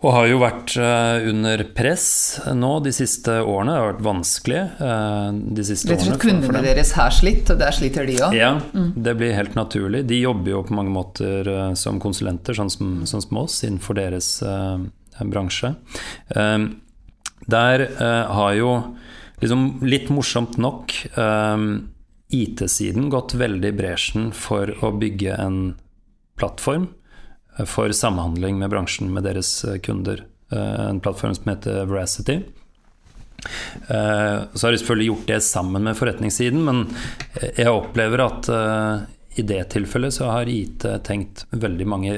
[0.00, 2.08] og har jo vært eh, under press
[2.56, 3.74] nå de siste årene.
[3.74, 5.26] Det har vært vanskelig eh,
[5.58, 8.36] de siste Rett og slett kundene deres har slitt, og der sliter de òg.
[8.38, 10.06] Ja, det blir helt naturlig.
[10.08, 14.00] De jobber jo på mange måter eh, som konsulenter, sånn som, sånn som oss, innenfor
[14.00, 14.80] deres uh,
[15.20, 15.74] bransje.
[16.32, 16.58] Eh,
[17.50, 18.72] der uh, har jo
[19.40, 21.64] liksom litt morsomt nok eh,
[22.30, 25.60] IT-siden gått veldig i bresjen for å bygge en
[26.40, 26.99] plattform eh,
[27.66, 30.24] for samhandling med bransjen, med deres eh, kunder.
[30.52, 32.40] Eh, En plattform som heter Veracity.
[33.88, 36.86] Eh, Så har de selvfølgelig gjort det sammen med forretningssiden, men
[37.56, 38.50] jeg opplever at
[39.38, 42.16] i det tilfellet så har IT tenkt veldig mange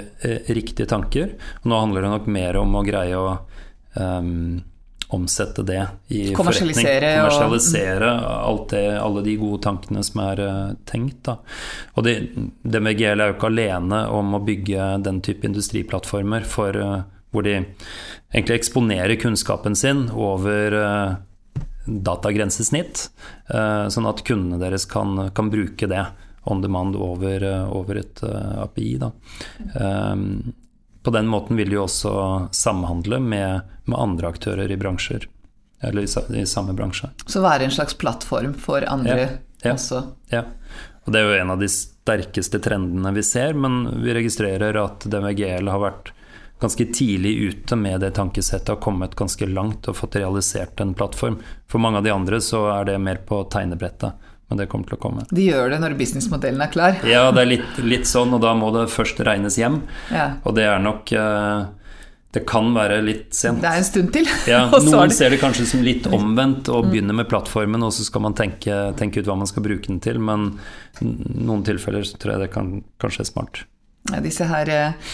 [0.49, 1.35] riktige tanker.
[1.69, 3.35] Nå handler det nok mer om å greie å
[4.01, 4.63] ehm,
[5.13, 7.25] omsette det i Kommersialisere forretning.
[7.25, 8.11] og- Kommersialisere
[8.49, 11.23] alt det, alle de gode tankene som er eh, tenkt.
[11.29, 11.37] Da.
[11.97, 12.15] Og det,
[12.65, 17.59] DMGL er jo ikke alene om å bygge den type industriplattformer for, eh, hvor de
[18.33, 21.17] egentlig eksponerer kunnskapen sin over eh,
[21.89, 23.09] datagrensesnitt,
[23.91, 26.05] sånn at kundene deres kan, kan bruke det
[26.47, 27.43] on demand over,
[27.75, 28.99] over et API.
[29.03, 29.11] Da.
[29.75, 30.53] Um,
[31.03, 32.13] på den måten vil de jo også
[32.55, 35.27] samhandle med, med andre aktører i bransjer,
[35.83, 37.11] eller i, i samme bransje.
[37.27, 39.29] Så være en slags plattform for andre Ja,
[39.63, 39.75] ja.
[39.75, 40.03] også.
[40.31, 40.45] Ja.
[41.05, 45.07] Og Det er jo en av de sterkeste trendene vi ser, men vi registrerer at
[45.11, 46.13] DVGL har vært
[46.63, 51.41] ganske tidlig ute med det tankesettet, og kommet ganske langt og fått realisert en plattform.
[51.67, 54.15] For mange av de andre så er det mer på tegnebrettet.
[54.53, 55.23] Men det kommer til å komme.
[55.33, 56.99] De gjør det når businessmodellen er klar?
[57.09, 59.79] Ja, det er litt, litt sånn, og da må det først regnes hjem.
[60.13, 60.35] Ja.
[60.45, 61.63] Og det er nok eh,
[62.37, 63.61] Det kan være litt sent.
[63.65, 64.29] Det er en stund til.
[64.49, 68.27] Ja, noen ser det kanskje som litt omvendt og begynner med plattformen, og så skal
[68.29, 70.51] man tenke, tenke ut hva man skal bruke den til, men
[71.01, 73.63] i noen tilfeller så tror jeg det kan kanskje er smart.
[74.13, 75.13] Ja, disse her eh,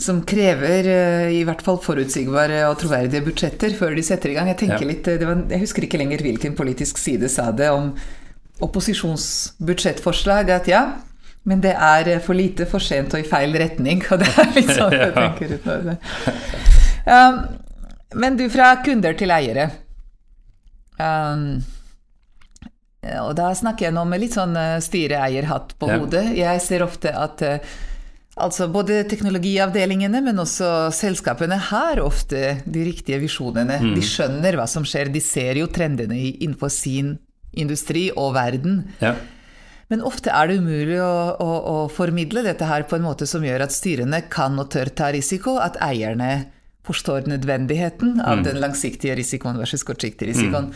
[0.00, 4.52] som krever eh, i hvert fall forutsigbare og troverdige budsjetter før de setter i gang.
[4.52, 4.80] Jeg Ja.
[4.84, 7.94] litt, det var, jeg husker ikke lenger hvilken politisk side sa det om
[8.64, 10.82] opposisjonsbudsjettforslag, at ja,
[11.46, 14.02] men det er eh, for lite, for sent og i feil retning.
[14.10, 15.96] Og det er litt sånn jeg tenker ut av det.
[17.06, 17.40] Um,
[18.22, 19.70] men du, fra kunder til eiere.
[20.98, 21.60] Um,
[23.22, 26.24] og da snakker jeg nå med litt sånn eh, styreeierhatt på hodet.
[26.34, 27.76] Jeg ser ofte at eh,
[28.42, 33.78] altså både teknologiavdelingene, men også selskapene har ofte de riktige visjonene.
[33.84, 33.94] Mm.
[33.94, 37.14] De skjønner hva som skjer, de ser jo trendene innenfor sin
[37.56, 38.84] industri og verden.
[39.00, 39.14] Ja.
[39.92, 43.44] Men ofte er det umulig å, å, å formidle dette her på en måte som
[43.46, 46.48] gjør at styrene kan og tør ta risiko, at eierne
[46.86, 50.70] forstår nødvendigheten av den langsiktige risikoen versus kortsiktig risikoen.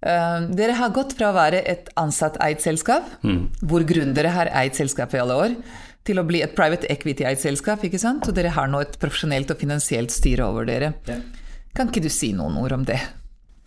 [0.00, 3.08] Eh, dere har gått fra å være et ansatt-eid selskap,
[3.60, 5.56] hvor gründere har eid selskapet i alle år,
[6.08, 8.24] til å bli et private equity-eid selskap, ikke sant?
[8.28, 10.94] Og dere har nå et profesjonelt og finansielt styre over dere.
[11.76, 13.00] Kan ikke du si noen ord om det?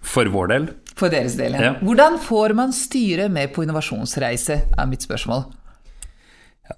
[0.03, 0.69] For vår del.
[0.99, 1.71] For deres del, ja.
[1.71, 1.73] Ja.
[1.81, 5.47] Hvordan får man styre med på innovasjonsreise, er mitt spørsmål.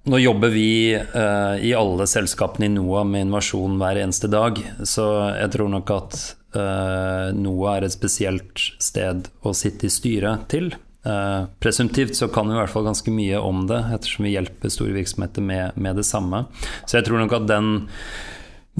[0.09, 4.57] Nå jobber vi uh, i alle selskapene i NOAH med innovasjon hver eneste dag,
[4.87, 6.17] så jeg tror nok at
[6.57, 10.73] uh, NOAH er et spesielt sted å sitte i styret til.
[11.05, 14.73] Uh, presumptivt så kan vi i hvert fall ganske mye om det, ettersom vi hjelper
[14.73, 16.47] store virksomheter med, med det samme.
[16.85, 17.73] Så jeg tror nok at den,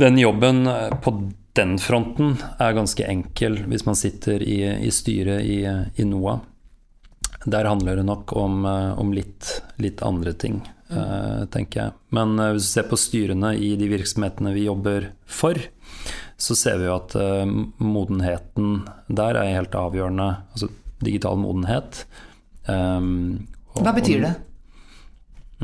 [0.02, 1.14] den jobben eh, på
[1.56, 6.42] den fronten er ganske enkel hvis man sitter i, i styret i, i NOAH.
[7.46, 11.94] Der handler det nok om, eh, om litt, litt andre ting, eh, tenker jeg.
[12.18, 15.60] Men eh, hvis du ser på styrene i de virksomhetene vi jobber for,
[16.38, 17.14] så ser vi jo at
[17.80, 20.26] modenheten der er helt avgjørende.
[20.52, 20.68] Altså
[21.06, 22.02] digital modenhet.
[22.68, 23.46] Um,
[23.78, 24.34] Hva betyr det?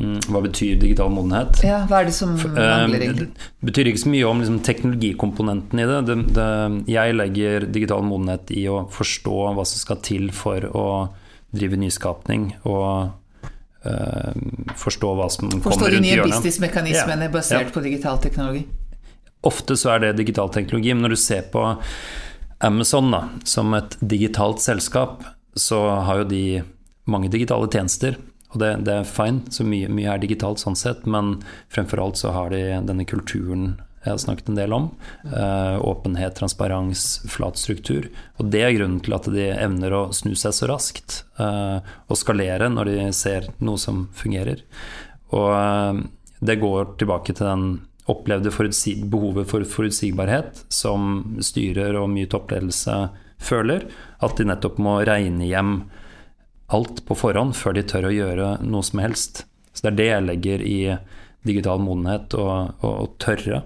[0.00, 1.60] Mm, hva betyr digital modenhet?
[1.66, 3.26] Ja, hva er det som mangler, Eh, egentlig?
[3.36, 5.98] Det betyr ikke så mye om liksom, teknologikomponenten i det.
[6.08, 6.48] Det, det.
[6.88, 10.86] Jeg legger digital modenhet i å forstå hva som skal til for å
[11.52, 13.12] drive nyskapning, og
[13.84, 14.32] uh,
[14.80, 17.74] forstå hva som Forstå kommer de nye businessmekanismene Ja, basert ja.
[17.74, 18.64] på digital teknologi.
[19.44, 21.66] Ofte så er det digital teknologi, men når du ser på
[22.64, 25.20] Amazon da, som et digitalt selskap,
[25.52, 26.44] så har jo de
[27.10, 28.16] mange digitale tjenester.
[28.52, 31.38] Og det, det er fine, så mye, mye er digitalt sånn sett, men
[31.72, 34.88] fremfor alt så har de denne kulturen jeg har snakket en del om.
[35.30, 38.08] Eh, åpenhet, transparens, flat struktur.
[38.42, 41.78] Og det er grunnen til at de evner å snu seg så raskt eh,
[42.10, 44.64] og skalere når de ser noe som fungerer.
[45.30, 46.02] Og eh,
[46.42, 47.66] det går tilbake til den
[48.10, 48.50] opplevde
[49.06, 52.96] behovet for forutsigbarhet som styrer og mye toppledelse
[53.38, 53.86] føler.
[54.18, 55.76] At de nettopp må regne hjem
[56.74, 59.44] alt på forhånd før de tør å gjøre noe som helst.
[59.72, 60.78] Så det er det jeg legger i
[61.46, 63.62] digital modenhet, å tørre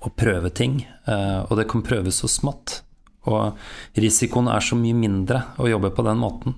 [0.00, 0.86] å prøve ting.
[1.06, 2.80] eh, Og det kan prøves så smått.
[3.28, 3.56] Og
[4.00, 6.54] risikoen er så mye mindre å jobbe på den måten,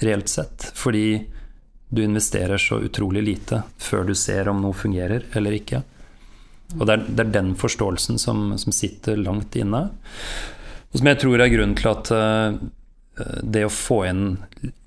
[0.00, 0.72] reelt sett.
[0.74, 1.26] Fordi
[1.88, 5.82] du investerer så utrolig lite før du ser om noe fungerer eller ikke.
[6.80, 9.84] Og det er, det er den forståelsen som, som sitter langt inne.
[10.90, 12.58] Og som jeg tror er grunnen til at eh,
[13.42, 14.24] det å få inn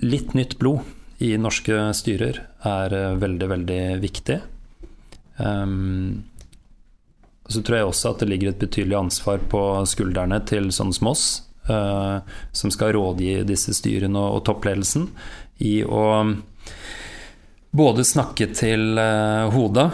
[0.05, 0.85] litt nytt blod
[1.19, 4.39] i norske styrer er eh, veldig, veldig viktig.
[5.37, 6.23] Um,
[7.49, 11.09] så tror jeg også at det ligger et betydelig ansvar på skuldrene til sånne som
[11.11, 11.25] oss,
[11.67, 12.21] uh,
[12.55, 15.09] som skal rådgi disse styrene og, og toppledelsen,
[15.65, 16.05] i å
[17.75, 19.89] både snakke til uh, hodet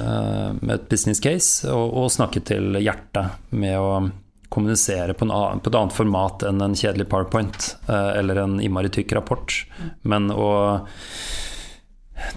[0.00, 3.90] uh, med et business case, og, og snakke til hjertet med å
[4.54, 8.60] kommunisere på, en annen, på, et annet format enn en kjedelig powerpoint eh, eller en
[8.62, 9.56] innmari tykk rapport.
[10.06, 10.50] Men å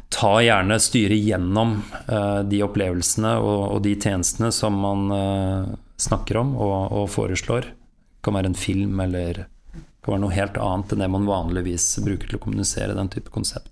[0.10, 1.78] ta gjerne styret gjennom
[2.08, 5.70] eh, de opplevelsene og, og, de tjenestene som man eh,
[6.02, 7.70] snakker om og, og, foreslår.
[7.70, 11.30] Det kan være en film eller det kan være noe helt annet enn det man
[11.30, 13.72] vanligvis bruker til å kommunisere den type konsept.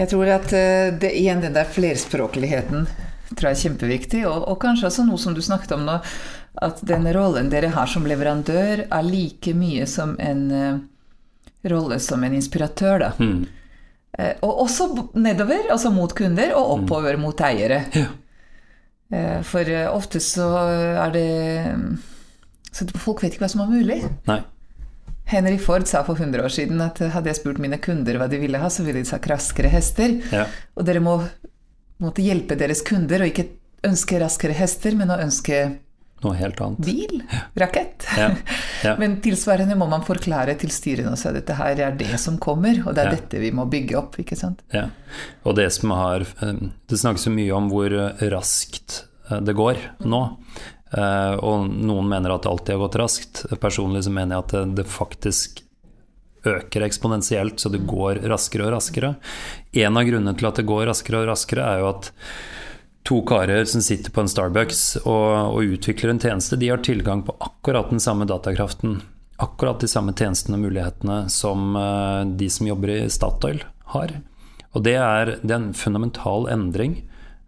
[0.00, 2.88] Jeg tror at eh, det igjen den der flerspråkligheten
[3.30, 6.00] tror jeg er kjempeviktig, og, og kanskje også noe som du snakket om nå,
[6.66, 10.80] at den rollen dere har som leverandør, er like mye som en uh,
[11.70, 13.10] rolle som en inspiratør, da.
[14.18, 17.84] Eh, og også nedover, altså mot kunder, og oppover mot eiere.
[19.10, 20.44] Eh, for eh, ofte så
[21.02, 21.22] er det
[22.70, 23.96] Så folk vet ikke hva som er mulig.
[24.28, 24.36] Nei.
[25.30, 28.40] Henry Ford sa for 100 år siden at hadde jeg spurt mine kunder hva de
[28.42, 30.16] ville ha, så ville de sagt raskere hester.
[30.34, 30.46] Ja.
[30.76, 31.20] Og dere må
[32.02, 33.46] måtte hjelpe deres kunder, og ikke
[33.86, 35.60] ønske raskere hester, men å ønske
[36.20, 36.80] Noe helt annet.
[36.84, 37.22] bil,
[37.56, 38.04] rakett.
[38.18, 38.26] Ja,
[38.84, 38.90] ja.
[39.00, 42.76] Men tilsvarende må man forklare til styrene også at dette her er det som kommer,
[42.84, 43.14] og det er Ja.
[43.16, 44.18] dette vi må bygge opp.
[44.20, 44.60] ikke sant?
[44.76, 44.90] Ja.
[45.48, 49.54] Og det som har eh, Det snakkes jo mye om hvor eh, raskt eh, det
[49.56, 50.20] går nå.
[50.96, 53.42] Eh, Og noen mener at det alltid har gått raskt.
[53.62, 55.62] Personlig så mener jeg at det, faktisk
[56.46, 59.14] øker eksponentielt, så det går raskere og raskere.
[59.76, 62.10] En av grunnene til at det går raskere og raskere, er jo at
[63.04, 67.22] to karer som sitter på en Starbucks og, og utvikler en tjeneste, de har tilgang
[67.26, 69.02] på akkurat den samme datakraften,
[69.40, 73.62] akkurat de samme tjenestene og mulighetene som eh, de som jobber i Statoil
[73.92, 74.16] har.
[74.72, 77.02] Og det er, det er en fundamental endring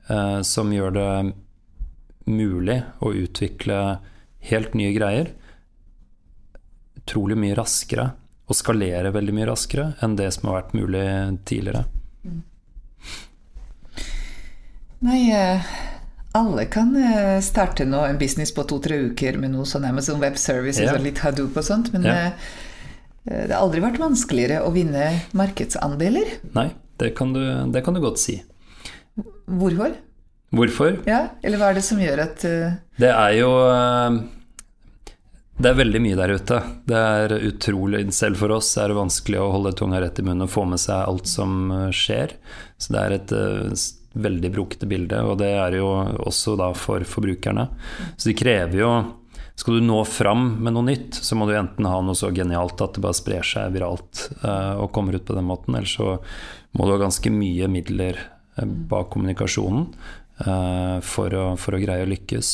[0.08, 1.10] eh, som gjør det
[2.26, 3.78] mulig å utvikle
[4.50, 5.32] helt nye greier
[7.02, 8.12] utrolig mye raskere
[8.50, 11.04] og skalere veldig mye raskere enn det som har vært mulig
[11.48, 11.84] tidligere.
[15.02, 15.64] Nei, eh,
[16.38, 20.38] alle kan eh, starte nå en business på to-tre uker med noe sånn Amazon Web
[20.38, 20.94] Services Ja.
[20.94, 22.14] og litt Hadoop og sånt, men Ja.
[22.14, 22.32] eh,
[23.24, 26.38] det har aldri vært vanskeligere å vinne markedsandeler.
[26.54, 26.68] Nei,
[26.98, 27.42] det kan du,
[27.72, 28.42] det kan du godt si.
[29.48, 29.94] Hvorfor?
[30.52, 31.00] Hvorfor?
[31.08, 32.74] Ja, eller hva er det som gjør at uh...
[33.00, 34.18] Det er jo eh,
[35.56, 36.58] Det er veldig mye der ute.
[36.88, 40.44] Det er utrolig Selv for oss er det vanskelig å holde tunga rett i munnen
[40.44, 42.36] og få med seg alt som eh, skjer.
[42.76, 45.88] Så det er et uh, veldig brokete bilde, og det er jo
[46.20, 47.70] også da for forbrukerne.
[48.18, 48.92] Så det krever jo
[49.56, 52.80] skal du nå fram med noe nytt, så må du enten ha noe så genialt
[52.82, 56.14] at det bare sprer seg viralt og kommer ut på den måten, eller så
[56.72, 58.16] må du ha ganske mye midler
[58.88, 59.86] bak kommunikasjonen
[60.42, 62.52] for, å, for å greie å lykkes.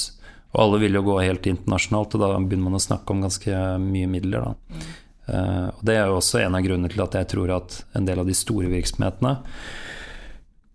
[0.53, 3.61] Og alle vil jo gå helt internasjonalt, og da begynner man å snakke om ganske
[3.83, 4.49] mye midler.
[4.49, 4.81] Da.
[5.29, 8.09] Eh, og det er jo også en av grunnene til at jeg tror at en
[8.09, 9.35] del av de store virksomhetene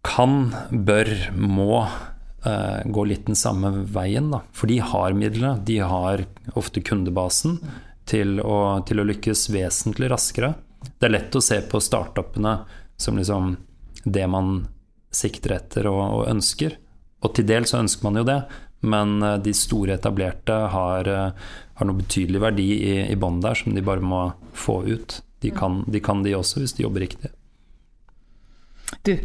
[0.04, 0.36] kan,
[0.70, 4.30] bør, må eh, gå litt den samme veien.
[4.34, 4.44] Da.
[4.54, 6.26] For de har midlene, de har
[6.60, 7.58] ofte kundebasen
[8.10, 10.54] til å, til å lykkes vesentlig raskere.
[11.00, 12.58] Det er lett å se på startupene
[13.00, 13.56] som liksom
[14.04, 14.66] det man
[15.14, 16.76] sikter etter og, og ønsker.
[17.24, 18.40] Og til dels så ønsker man jo det,
[18.84, 23.58] men eh, de store etablerte har, eh, har noe betydelig verdi i, i bånn der
[23.60, 24.26] som de bare må
[24.58, 25.22] få ut.
[25.44, 27.32] De kan, de kan de også hvis de jobber riktig.
[29.04, 29.16] Du,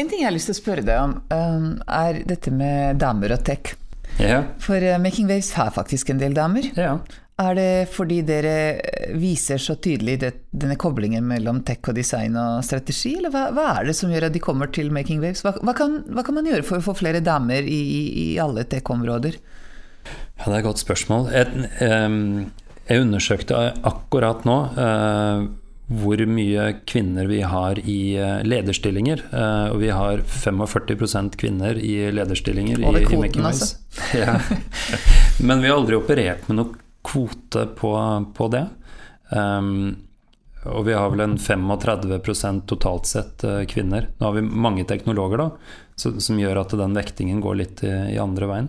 [0.00, 3.36] en ting jeg har lyst til å spørre deg om, um, er dette med damer
[3.36, 3.74] og tech.
[4.18, 6.70] Ja, For eh, Making Waves har faktisk en del damer.
[6.76, 6.98] ja.
[7.40, 12.36] Er det fordi dere eh, viser så tydelig det, denne koblingen mellom tech og design
[12.36, 15.44] og strategi, eller hva, hva er det som gjør at de kommer til Making Waves?
[15.46, 17.80] Hva, hva, kan, hva kan man gjøre for å få flere damer i,
[18.10, 19.38] i, alle tech-områder?
[20.10, 21.30] Ja, det er et godt spørsmål.
[21.32, 21.64] Jeg,
[22.90, 25.48] jeg undersøkte akkurat nå eh,
[26.00, 29.24] hvor mye kvinner vi har i eh, lederstillinger.
[29.72, 33.72] Og vi har 45% kvinner i lederstillinger Over i, i Making altså.
[33.72, 34.14] Waves.
[34.20, 34.38] Ja.
[35.40, 37.92] Men vi har aldri operert med noe kvote på,
[38.36, 38.66] på det.
[39.30, 39.96] Um,
[40.68, 44.10] og vi har vel en 35% totalt sett eh, kvinner.
[44.18, 45.46] Nå har vi mange teknologer, da,
[45.96, 48.68] så, som gjør at den vektingen går litt i, i andre veien.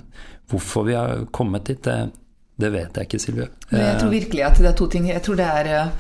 [0.52, 2.14] Hvorfor vi har kommet dit, det,
[2.56, 3.50] det vet jeg ikke, Silje.
[3.76, 5.10] Jeg tror virkelig at det er to ting.
[5.12, 5.92] Jeg tror det er eh,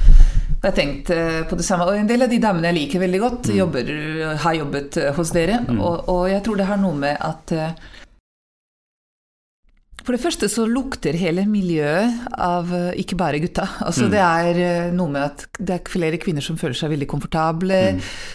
[0.62, 1.88] jeg har tenkt eh, på det samme.
[1.90, 3.88] Og en del av de damene jeg liker veldig godt, jobber,
[4.44, 5.58] har jobbet eh, hos dere.
[5.74, 7.72] Og, og jeg tror det har noe med at eh,
[10.12, 13.64] For det første så lukter hele miljøet av eh, ikke bare gutta.
[13.88, 17.08] Altså Det er eh, noe med at det er flere kvinner som føler seg veldig
[17.08, 17.78] komfortable.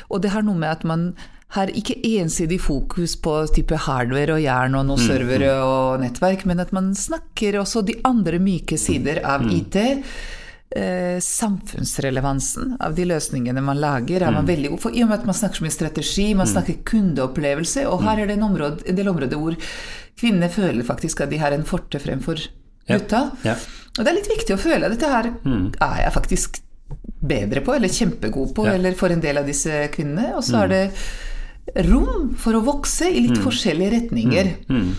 [0.09, 1.11] Og det har noe med at man
[1.53, 6.65] har ikke ensidig fokus på type hardware og jern og noen servere og nettverk, men
[6.65, 9.77] at man snakker også de andre myke sider av IT.
[10.75, 14.97] Eh, samfunnsrelevansen av de løsningene man lager, er man veldig god for.
[14.97, 18.27] I og med at man snakker så mye strategi, man snakker kundeopplevelse, og her er
[18.31, 19.57] det en, område, en del områder hvor
[20.19, 22.41] kvinnene føler faktisk at de har en forte fremfor
[22.87, 22.99] Ja.
[22.99, 23.21] gutta.
[23.43, 23.57] Ja.
[23.99, 26.61] Og det er litt viktig å føle at dette her er jeg faktisk
[27.27, 28.75] bedre på, eller kjempegod på, Ja.
[28.75, 30.37] eller for en del av disse kvinnene.
[30.37, 30.93] Og så er det
[31.89, 34.53] rom for å vokse i litt forskjellige retninger.
[34.71, 34.93] Mm.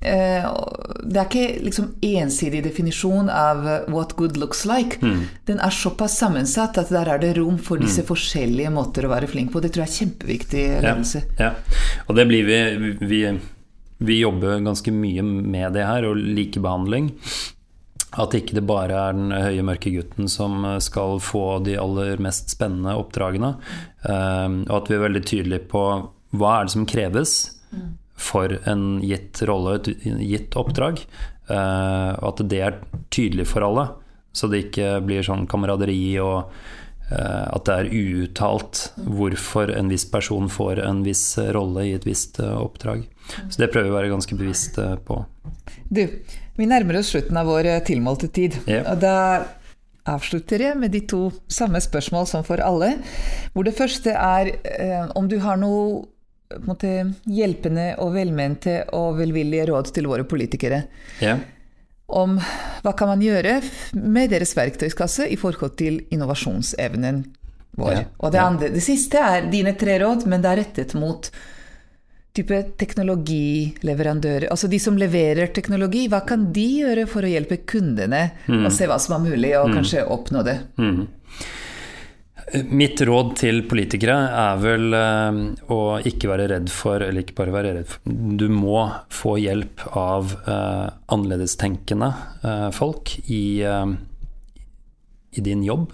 [0.00, 5.00] Det er ikke liksom ensidig definisjon av eh, what good looks like.
[5.48, 9.26] Den er såpass sammensatt at der er det rom for disse forskjellige måter å være
[9.30, 9.62] flink på.
[9.64, 11.24] Det tror jeg er kjempeviktig Ja, ledelse.
[11.40, 11.50] ja.
[12.06, 12.60] Og det blir vi,
[13.06, 13.22] vi
[13.98, 17.08] Vi jobber ganske mye med det her, og likebehandling.
[18.14, 22.54] At ikke det bare er den høye, mørke gutten som skal få de aller mest
[22.54, 23.56] spennende oppdragene.
[24.06, 25.82] Eh, Og at vi er veldig tydelige på
[26.38, 27.34] hva er det som kreves
[28.18, 29.88] for en gitt rolle, et
[30.26, 31.04] gitt oppdrag.
[31.48, 32.80] Eh, Og at det er
[33.14, 33.86] tydelig for alle,
[34.36, 36.50] så det ikke blir sånn kameraderi og
[37.10, 42.04] eh, at det er uuttalt hvorfor en viss person får en viss rolle i et
[42.04, 43.06] visst eh, oppdrag.
[43.48, 44.76] Så det prøver vi å være ganske bevisst
[45.08, 45.22] på.
[45.88, 46.04] Du,
[46.58, 48.60] vi nærmer oss slutten av vår tilmålte tid.
[48.68, 48.82] Ja.
[48.92, 49.16] Og da
[50.08, 52.94] avslutter jeg med de to samme spørsmål som for alle.
[53.52, 54.54] Hvor det første er
[55.16, 56.06] om du har noe
[56.64, 56.90] måte,
[57.28, 60.82] hjelpende og velmente og velvillige råd til våre politikere.
[61.24, 61.36] Ja.
[62.08, 62.38] Om
[62.84, 63.58] hva kan man gjøre
[64.00, 67.26] med deres verktøyskasse i forhold til innovasjonsevnen
[67.78, 67.92] vår.
[67.92, 68.02] Ja.
[68.24, 71.30] Og det, andre, det siste er dine tre råd, men det er rettet mot
[72.38, 74.48] type teknologileverandører.
[74.52, 78.88] Altså de som leverer teknologi, hva kan de gjøre for å hjelpe kundene å se
[78.88, 80.58] hva som er mulig, og kanskje oppnå det?
[82.48, 85.40] Mitt råd til politikere er vel eh,
[85.74, 89.84] å ikke være redd for, eller ikke bare være redd for Du må få hjelp
[89.98, 92.08] av uh, annerledestenkende
[92.44, 93.92] uh, folk i, uh,
[95.36, 95.92] i din jobb.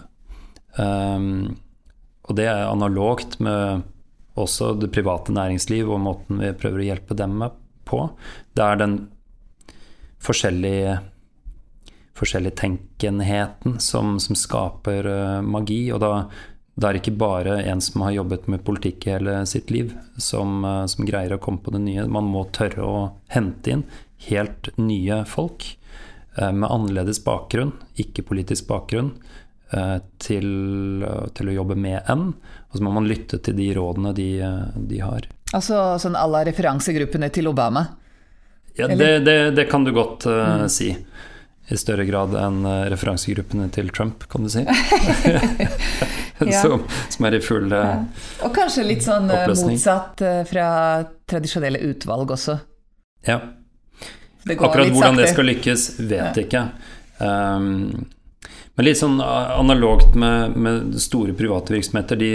[0.78, 1.57] Um,
[2.24, 3.82] og det er analogt med
[4.38, 7.42] også det private næringsliv og måten vi prøver å hjelpe dem
[7.86, 8.00] på.
[8.55, 8.96] Det er den
[10.24, 10.98] forskjellige
[12.19, 15.93] forskjelligtenkenheten som, som skaper eh, magi.
[15.93, 16.12] Og da,
[16.75, 19.95] da er det ikke bare en som har jobbet med politikk i hele sitt liv,
[20.17, 22.07] som, eh, som greier å komme på det nye.
[22.07, 22.99] Man må tørre å
[23.35, 23.87] hente inn
[24.29, 25.67] helt nye folk
[26.39, 29.11] eh, med annerledes bakgrunn, ikke-politisk bakgrunn,
[29.75, 30.49] eh, til,
[31.35, 32.31] til å jobbe med en.
[32.71, 34.31] Og så må man lytte til de rådene de,
[34.75, 35.29] de har.
[35.55, 37.85] Altså sånn à la referansegruppene til Obama.
[38.75, 40.89] Ja, det, det, det kan du godt eh, si.
[41.73, 44.65] I større grad enn eh, referansegruppene til Trump, kan du si.
[46.45, 46.61] Ja.
[46.61, 48.01] som, som er i full ja.
[48.43, 49.77] Og kanskje litt sånn eh, Oppløsning.
[49.79, 50.67] motsatt eh, fra
[51.31, 52.59] tradisjonelle utvalg også.
[53.29, 53.39] Ja.
[54.51, 56.65] Akkurat hvordan det skal lykkes, vet jeg ikke.
[57.23, 58.11] Um,
[58.75, 62.33] men litt sånn analogt med, med store private virksomheter, de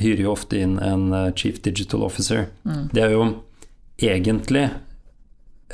[0.00, 2.46] hyrer jo ofte inn en eh, chief digital officer.
[2.64, 2.86] Mm.
[2.94, 3.26] Det er jo
[3.98, 4.68] egentlig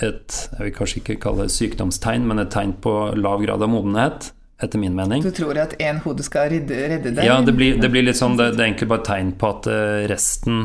[0.00, 3.70] et jeg vil kanskje ikke kalle det sykdomstegn, men et tegn på lav grad av
[3.72, 4.30] modenhet,
[4.62, 5.24] etter min mening.
[5.24, 7.26] Du tror at én hode skal redde, redde deg?
[7.26, 9.50] Ja, det blir, det blir litt sånn, det, det er egentlig bare et tegn på
[9.50, 10.64] at eh, resten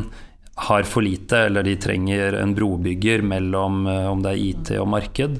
[0.68, 4.88] har for lite, eller de trenger en brobygger mellom eh, om det er IT og
[4.94, 5.38] marked.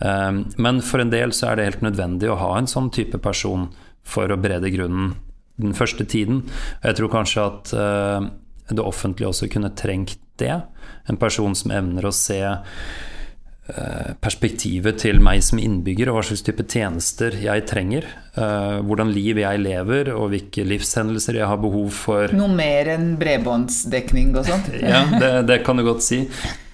[0.00, 3.20] Um, Men for en del så er det helt nødvendig å ha en sånn type
[3.20, 3.68] person
[4.00, 5.14] for å berede grunnen
[5.60, 6.46] den første tiden.
[6.80, 8.28] Og jeg tror kanskje at eh,
[8.70, 10.56] det offentlige også kunne trengt det.
[11.10, 12.40] En person som evner å se
[14.22, 18.06] perspektivet til meg som innbygger, og hva slags type tjenester jeg trenger.
[18.34, 22.32] eh, Hvordan liv jeg lever, og hvilke livshendelser jeg har behov for.
[22.36, 24.70] Noe mer enn bredbåndsdekning og sånt?
[24.82, 26.22] Ja, det, det kan du godt si.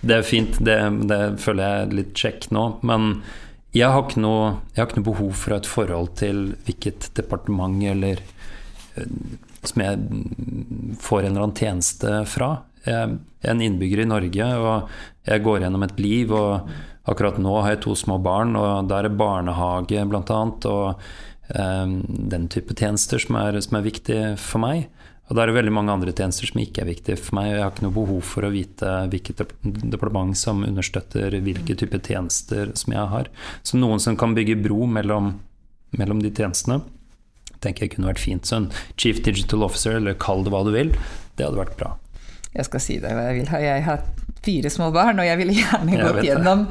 [0.06, 0.78] Det er fint, det,
[1.10, 2.66] det føler jeg er litt kjekk nå.
[2.86, 3.22] Men
[3.76, 8.22] jeg har, ikke noe, har ikke noe behov for et forhold til hvilket departement eller
[8.96, 9.10] eh,
[9.66, 9.98] som jeg
[11.02, 12.52] får en eller annen tjeneste fra.
[12.86, 14.90] Jeg er en innbygger i Norge, og
[15.26, 16.32] jeg går gjennom et liv.
[16.32, 16.68] og
[17.06, 20.40] Akkurat nå har jeg to små barn, og der er barnehage bl.a.
[20.70, 20.86] og
[21.54, 21.96] eh,
[22.34, 24.88] den type tjenester som er, som er viktig for meg.
[25.26, 27.50] Og da er det veldig mange andre tjenester som ikke er viktige for meg.
[27.50, 29.42] og Jeg har ikke noe behov for å vite hvilket
[29.90, 33.30] departement som understøtter hvilke type tjenester som jeg har.
[33.66, 35.32] Så noen som kan bygge bro mellom,
[35.98, 36.78] mellom de tjenestene,
[37.58, 38.46] tenker jeg kunne vært fint.
[38.46, 40.94] Så en chief digital officer, eller kall det hva du vil,
[41.34, 41.96] det hadde vært bra.
[42.56, 43.58] Jeg skal si deg hva jeg vil ha.
[43.60, 44.04] Jeg har
[44.46, 46.66] fire små barn, og jeg ville gjerne gått gjennom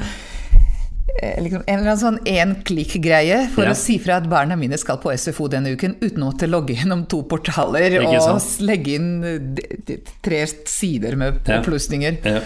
[1.21, 3.71] eh, liksom en eller annen sånn én-klikk-greie for Ja.
[3.73, 6.75] å si fra at barna mine skal på SFO denne uken, uten å måtte logge
[6.79, 8.61] gjennom to portaler og sant?
[8.65, 11.59] legge inn eh, tre sider med Ja.
[11.61, 12.17] opplysninger.
[12.25, 12.41] Ja.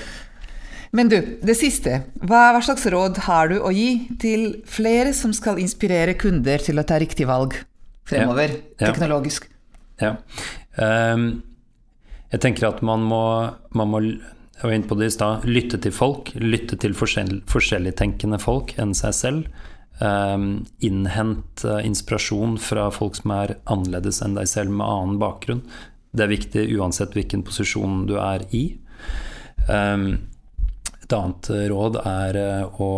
[0.92, 2.00] Men du, det siste.
[2.20, 6.80] Hva, hva slags råd har du å gi til flere som skal inspirere kunder til
[6.82, 7.54] å ta riktig valg?
[8.10, 8.50] fremover,
[8.82, 8.88] Ja.
[8.90, 9.44] teknologisk.
[10.02, 10.16] Ja.
[10.82, 11.44] Ehm,
[12.30, 13.24] jeg tenker at man må,
[13.74, 14.04] man må
[14.60, 16.34] jeg var inne på det i stad, lytte til folk.
[16.36, 19.62] Lytte til forskjell, forskjelligtenkende folk enn seg selv.
[20.00, 25.64] Um, innhent uh, inspirasjon fra folk som er annerledes enn deg selv med annen bakgrunn.
[26.12, 28.66] Det er viktig uansett hvilken posisjon du er i.
[29.72, 30.28] Um,
[31.00, 32.92] et annet råd er uh, å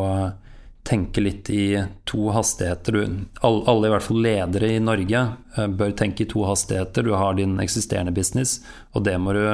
[0.87, 2.97] tenke litt i to hastigheter.
[3.41, 5.25] Alle, alle, i hvert fall ledere i Norge,
[5.57, 7.05] uh, bør tenke i to hastigheter.
[7.05, 8.59] Du har din eksisterende business,
[8.95, 9.45] og det må du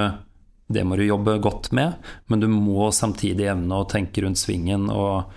[0.68, 1.96] det må du jobbe godt med,
[2.28, 5.30] men du må samtidig evne å tenke rundt svingen og,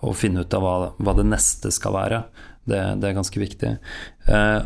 [0.00, 2.20] og finne ut av hva, hva, det neste skal være.
[2.64, 3.74] Det, det er ganske viktig.
[4.32, 4.60] Eh,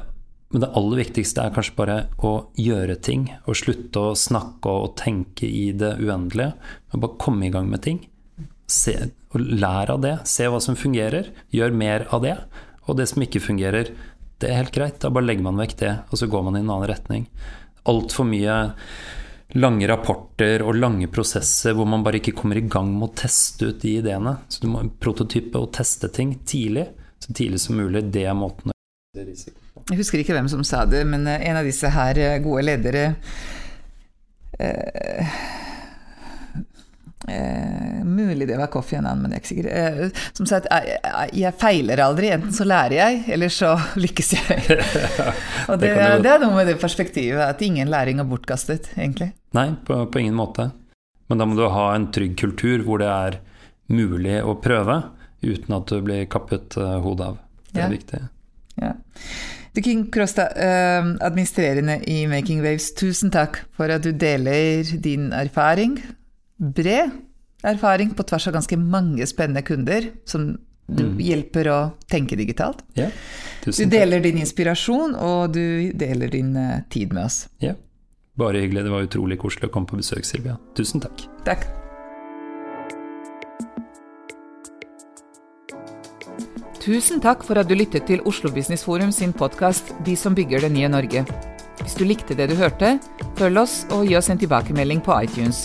[0.54, 4.94] men det aller viktigste er kanskje bare å gjøre ting, og slutte å snakke og
[5.00, 6.52] tenke i det uendelige.
[6.92, 7.98] Men bare komme i gang med ting.
[8.70, 8.94] Se,
[9.34, 10.14] og lær av det.
[10.28, 11.30] Se hva som fungerer.
[11.54, 12.36] Gjør mer av det.
[12.88, 13.90] Og det som ikke fungerer,
[14.40, 15.00] det er helt greit.
[15.02, 17.28] Da bare legger man vekk det, og så går man i en annen retning.
[17.90, 18.56] Altfor mye
[19.60, 23.70] lange rapporter og lange prosesser hvor man bare ikke kommer i gang med å teste
[23.70, 24.36] ut de ideene.
[24.48, 26.88] Så du må prototype og teste ting tidlig,
[27.22, 28.06] så tidlig som mulig.
[28.14, 28.78] Det er måten å
[29.14, 33.04] Jeg husker ikke hvem som sa det, men en av disse her gode ledere
[34.58, 35.36] eh,
[37.28, 39.68] eh, Mulig det var Kofi Annan, men jeg er ikke sikker.
[39.70, 42.30] Eh, som sagt, jeg, jeg, feiler aldri.
[42.34, 44.60] Enten så lærer jeg, eller så lykkes jeg.
[45.70, 49.32] Og det, det, det, er noe med det perspektivet at ingen læring er bortkastet, egentlig.
[49.56, 50.70] Nei, på, på, ingen måte.
[51.30, 53.40] Men da må du ha en trygg kultur hvor det er
[53.92, 55.00] mulig å prøve
[55.44, 57.38] uten at du blir kappet uh, hodet av.
[57.70, 57.92] Det er ja.
[57.92, 58.20] viktig.
[58.80, 58.92] Ja.
[59.74, 65.32] Du King Krosta, uh, administrerende i Making Waves, tusen takk for at du deler din
[65.36, 65.98] erfaring.
[66.58, 67.10] Bred
[67.64, 70.54] erfaring på tvers av ganske mange spennende kunder som
[70.86, 71.20] du mm.
[71.24, 71.78] hjelper å
[72.10, 72.82] tenke digitalt.
[72.98, 73.08] Ja,
[73.64, 77.46] du deler din inspirasjon, og du deler din uh, tid med oss.
[77.64, 77.72] Ja,
[78.36, 78.84] bare hyggelig.
[78.84, 80.58] Det var utrolig koselig å komme på besøk, Silvia.
[80.76, 81.24] Tusen takk.
[81.48, 81.64] Takk.
[86.84, 90.66] Tusen takk for at du lyttet til Oslo Business Forum sin podkast De som bygger
[90.66, 91.24] det nye Norge.
[91.80, 92.98] Hvis du likte det du hørte,
[93.40, 95.64] følg oss og gi oss en tilbakemelding på iTunes.